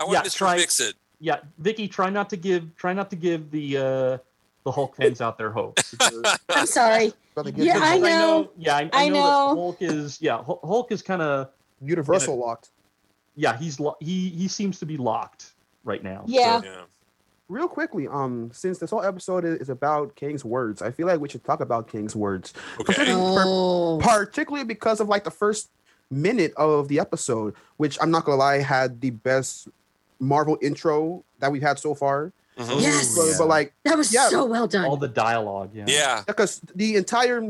[0.00, 0.36] I want Yeah, Mr.
[0.36, 0.94] try- Fix It.
[1.20, 4.18] Yeah, Vicky, try not to give try not to give the uh
[4.64, 5.78] the Hulk fans out there hope.
[6.48, 7.12] I'm sorry.
[7.34, 8.50] Brother, get Yeah, I know.
[8.58, 9.20] Yeah, I, I I know, know.
[9.54, 10.20] that Hulk is.
[10.20, 11.48] Yeah, Hul- Hulk is kind of.
[11.84, 12.68] Universal locked.
[13.34, 15.46] Yeah, he's lo- he he seems to be locked
[15.84, 16.22] right now.
[16.26, 16.60] Yeah.
[16.60, 16.80] So- Yeah.
[17.52, 21.20] Real quickly, um, since this whole episode is, is about King's words, I feel like
[21.20, 22.54] we should talk about King's words.
[22.80, 22.94] Okay.
[22.94, 23.98] Particularly- Oh.
[24.02, 25.68] particularly because of like the first
[26.10, 29.68] minute of the episode, which I'm not gonna lie had the best
[30.18, 32.32] Marvel intro that we've had so far.
[32.56, 32.80] Mhm.
[32.80, 33.14] Yes.
[33.14, 34.28] But, but like, That was Yeah.
[34.30, 34.86] so well done.
[34.86, 35.70] All the dialogue.
[35.74, 35.84] Yeah.
[35.86, 36.22] Yeah.
[36.26, 37.40] because the entire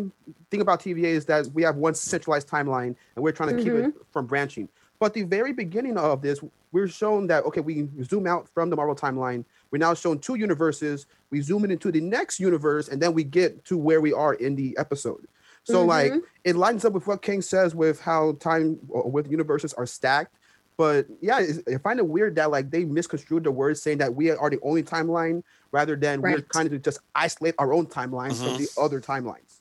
[0.51, 3.73] thing about TVA is that we have one centralized timeline and we're trying to keep
[3.73, 4.69] it from branching.
[4.99, 6.41] But the very beginning of this,
[6.73, 9.45] we're shown that okay, we zoom out from the Marvel timeline.
[9.73, 11.07] We're now shown two universes.
[11.31, 14.35] We zoom in into the next universe, and then we get to where we are
[14.35, 15.27] in the episode.
[15.65, 16.13] So like
[16.45, 20.35] it lines up with what King says with how time uh, with universes are stacked.
[20.77, 21.41] But yeah,
[21.73, 24.59] I find it weird that like they misconstrued the words saying that we are the
[24.63, 26.49] only timeline rather than we're Right.
[26.49, 29.61] kind of just isolate our own timelines from the other timelines.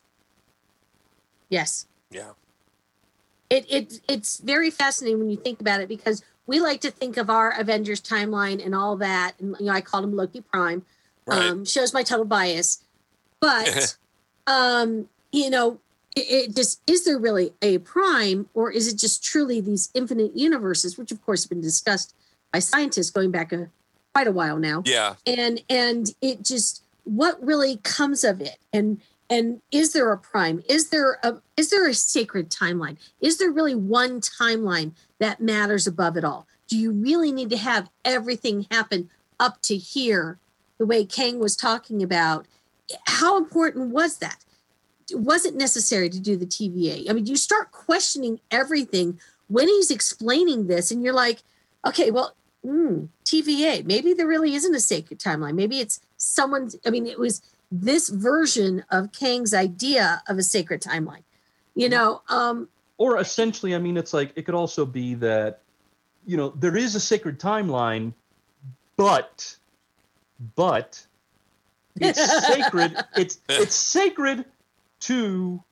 [1.48, 1.86] Yes.
[2.10, 2.32] Yeah.
[3.52, 7.16] It, it it's very fascinating when you think about it because we like to think
[7.16, 10.84] of our Avengers timeline and all that, and you know I called him Loki Prime.
[11.24, 11.50] Right.
[11.50, 12.82] Um, shows my total bias,
[13.40, 13.96] but
[14.46, 15.78] um, you know,
[16.16, 20.36] it, it just is there really a prime, or is it just truly these infinite
[20.36, 22.14] universes, which of course have been discussed
[22.52, 23.68] by scientists going back a
[24.14, 25.14] quite a while now Yeah.
[25.26, 29.00] and and it just what really comes of it and
[29.32, 33.50] and is there a prime is there a is there a sacred timeline is there
[33.50, 38.66] really one timeline that matters above it all do you really need to have everything
[38.70, 39.08] happen
[39.40, 40.38] up to here
[40.78, 42.46] the way kang was talking about
[43.06, 44.44] how important was that
[45.12, 49.18] was it necessary to do the tva i mean you start questioning everything
[49.48, 51.42] when he's explaining this and you're like
[51.86, 53.84] okay well mm, TVA.
[53.84, 55.54] Maybe there really isn't a sacred timeline.
[55.54, 56.76] Maybe it's someone's.
[56.86, 57.40] I mean, it was
[57.72, 61.22] this version of Kang's idea of a sacred timeline.
[61.74, 62.68] You know, um,
[62.98, 65.62] Or essentially, I mean, it's like it could also be that,
[66.26, 68.12] you know, there is a sacred timeline,
[68.98, 69.56] but,
[70.54, 71.04] but
[71.98, 72.94] it's sacred.
[73.16, 74.44] It's it's sacred
[75.00, 75.62] to,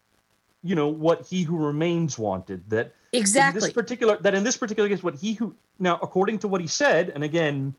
[0.63, 2.69] you know, what he who remains wanted.
[2.71, 3.61] That exactly.
[3.61, 6.67] this particular that in this particular case, what he who now according to what he
[6.67, 7.75] said, and again,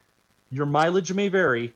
[0.51, 1.73] your mileage may vary.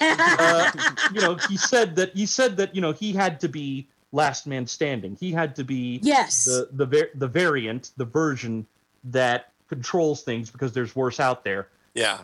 [0.00, 0.70] Uh,
[1.14, 4.46] you know, he said that he said that you know he had to be last
[4.46, 5.16] man standing.
[5.18, 6.44] He had to be yes.
[6.44, 8.66] the the var- the variant, the version
[9.04, 11.68] that controls things because there's worse out there.
[11.94, 12.18] Yeah.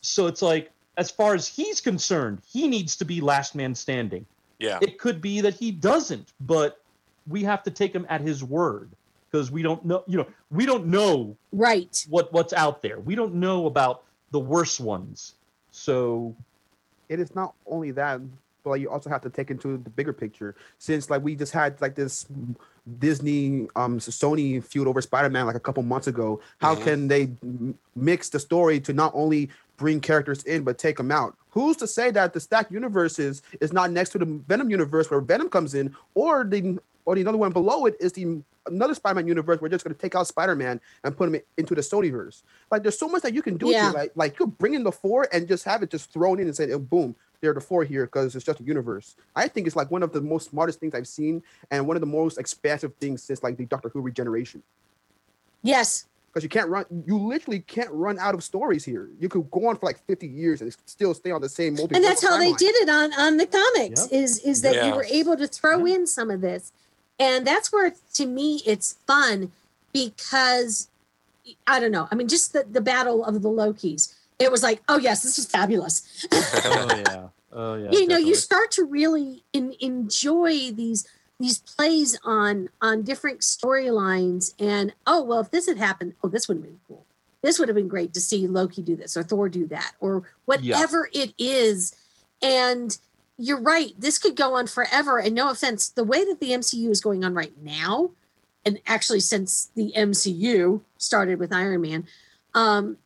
[0.00, 4.26] So it's like, as far as he's concerned, he needs to be last man standing.
[4.58, 4.78] Yeah.
[4.80, 6.80] It could be that he doesn't, but
[7.26, 8.90] we have to take him at his word
[9.30, 10.04] because we don't know.
[10.06, 12.04] You know, we don't know right.
[12.08, 13.00] what what's out there.
[13.00, 15.34] We don't know about the worst ones.
[15.70, 16.36] So
[17.12, 18.20] it is not only that,
[18.64, 20.54] but like, you also have to take into the bigger picture.
[20.78, 22.26] Since like we just had like this
[22.98, 26.40] Disney, um, Sony feud over Spider-Man like a couple months ago.
[26.58, 26.82] How Mhm.
[26.82, 31.10] can they m- mix the story to not only bring characters in but take them
[31.12, 31.36] out?
[31.50, 35.20] Who's to say that the stacked universes is not next to the Venom universe where
[35.20, 39.26] Venom comes in, or the or the other one below it is the another Spider-Man
[39.26, 39.60] universe.
[39.60, 42.42] We're just going to take out Spider-Man and put him into the Sonyverse.
[42.70, 43.68] Like, there's so much that you can do.
[43.68, 43.90] Yeah.
[43.90, 43.92] Here.
[43.92, 46.46] Like, like you could bring in the four and just have it just thrown in
[46.46, 49.16] and say, oh, boom, they're the four here because it's just a universe.
[49.34, 52.00] I think it's like one of the most smartest things I've seen and one of
[52.00, 54.62] the most expansive things since like the Doctor Who regeneration.
[55.62, 56.06] Yes.
[56.28, 59.10] Because you can't run, you literally can't run out of stories here.
[59.20, 61.94] You could go on for like 50 years and still stay on the same multi.
[61.94, 64.08] And that's how they did it on on the comics.
[64.10, 64.22] Yep.
[64.22, 64.86] Is is that Yeah.
[64.88, 66.72] you were able to throw in some of this,
[67.18, 69.52] and that's where to me it's fun
[69.92, 70.88] because
[71.66, 72.08] I don't know.
[72.10, 74.14] I mean, just the the battle of the Lokis.
[74.38, 76.26] It was like, oh yes, this is fabulous.
[76.32, 77.90] oh yeah, oh yeah.
[77.92, 81.06] you know, you start to really in, enjoy these
[81.42, 86.46] these plays on on different storylines and oh well if this had happened oh this
[86.46, 87.04] would have been cool
[87.42, 90.22] this would have been great to see loki do this or thor do that or
[90.44, 91.96] whatever it is
[92.42, 92.98] and
[93.38, 96.88] you're right this could go on forever and no offense the way that the mcu
[96.90, 98.10] is going on right now
[98.64, 102.06] and actually since the mcu started with iron man
[102.54, 102.96] um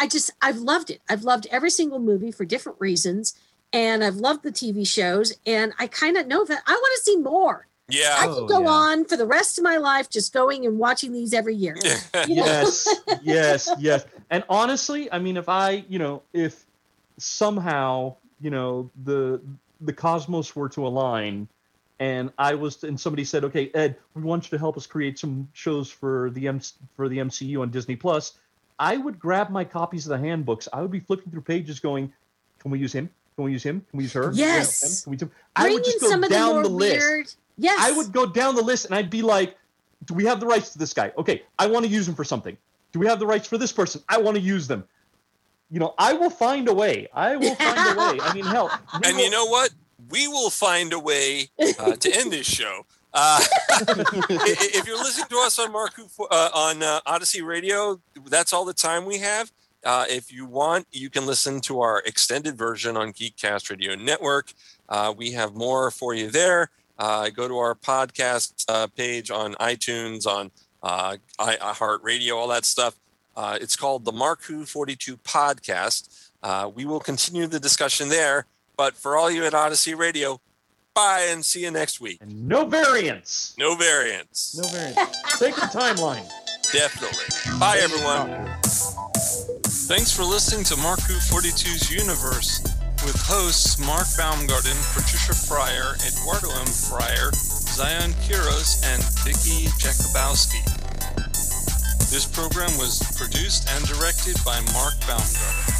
[0.00, 3.34] i just i've loved it i've loved every single movie for different reasons
[3.72, 7.02] and i've loved the tv shows and i kind of know that i want to
[7.02, 8.16] see more Yeah.
[8.18, 11.32] I could go on for the rest of my life just going and watching these
[11.32, 11.76] every year.
[12.26, 12.46] You know?
[12.46, 12.88] yes,
[13.22, 14.04] yes, yes.
[14.30, 16.66] And honestly, I mean, if I, you know, if
[17.18, 19.40] somehow, you know, the
[19.80, 21.48] the cosmos were to align,
[21.98, 25.18] and I was, and somebody said, okay, Ed, we want you to help us create
[25.18, 26.60] some shows for the M
[26.94, 28.38] for the MCU on Disney Plus,
[28.78, 30.68] I would grab my copies of the handbooks.
[30.72, 32.12] I would be flipping through pages, going,
[32.58, 33.08] can we use him?
[33.36, 33.84] Can we use him?
[33.90, 34.30] Can we use her?
[34.34, 35.04] Yes.
[35.04, 35.28] Can we use him?
[35.54, 35.70] Can we?
[35.70, 37.06] I would just go the down more the list.
[37.06, 37.32] weird.
[37.58, 37.78] Yes.
[37.80, 39.56] I would go down the list and I'd be like,
[40.04, 41.12] do we have the rights to this guy?
[41.16, 42.56] Okay, I want to use him for something.
[42.92, 44.02] Do we have the rights for this person?
[44.08, 44.84] I want to use them.
[45.70, 47.08] You know, I will find a way.
[47.12, 48.20] I will find a way.
[48.20, 48.70] I mean, hell.
[48.92, 49.70] And will- you know what?
[50.10, 51.48] We will find a way
[51.80, 52.86] uh, to end this show.
[53.12, 53.40] Uh,
[53.70, 55.94] i- i- if you're listening to us on Mark
[56.30, 59.50] uh, on uh, Odyssey Radio, that's all the time we have.
[59.84, 64.52] Uh, if you want, you can listen to our extended version on Geekcast Radio Network.
[64.88, 66.70] Uh, we have more for you there.
[66.98, 70.50] Uh, go to our podcast uh, page on iTunes, on
[70.82, 72.94] uh, I- iHeartRadio, all that stuff.
[73.36, 76.30] Uh, it's called the Mark Who 42 Podcast.
[76.42, 78.46] Uh, we will continue the discussion there.
[78.76, 80.40] But for all you at Odyssey Radio,
[80.94, 82.20] bye and see you next week.
[82.26, 83.54] no variants.
[83.58, 84.56] No variants.
[84.56, 85.38] No variants.
[85.38, 86.26] Sacred timeline.
[86.72, 87.58] Definitely.
[87.60, 88.46] Bye, everyone.
[89.88, 92.60] Thanks for listening to Mark Who 42's Universe
[93.04, 96.66] with hosts Mark Baumgarten, Patricia Fryer, Eduardo M.
[96.66, 100.85] Fryer, Zion Kiros, and Vicky Jakubowski.
[102.08, 105.76] This program was produced and directed by Mark Baumgarten.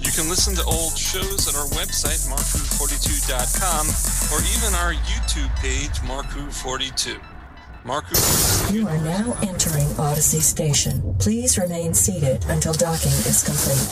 [0.02, 3.86] You can listen to old shows at our website, markwho42.com,
[4.34, 7.37] or even our YouTube page, markwho42.
[7.84, 11.14] Markhu You are now entering Odyssey Station.
[11.18, 13.88] Please remain seated until docking is complete.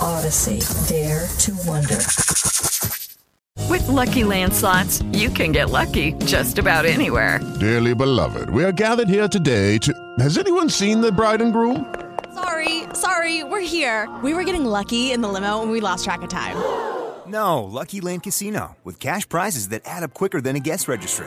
[0.00, 1.98] Odyssey, dare to wonder.
[3.68, 7.40] With Lucky Land slots, you can get lucky just about anywhere.
[7.58, 9.92] Dearly beloved, we are gathered here today to.
[10.18, 11.92] Has anyone seen the bride and groom?
[12.34, 14.08] Sorry, sorry, we're here.
[14.22, 16.56] We were getting lucky in the limo and we lost track of time.
[17.26, 21.26] No, Lucky Land Casino, with cash prizes that add up quicker than a guest registry.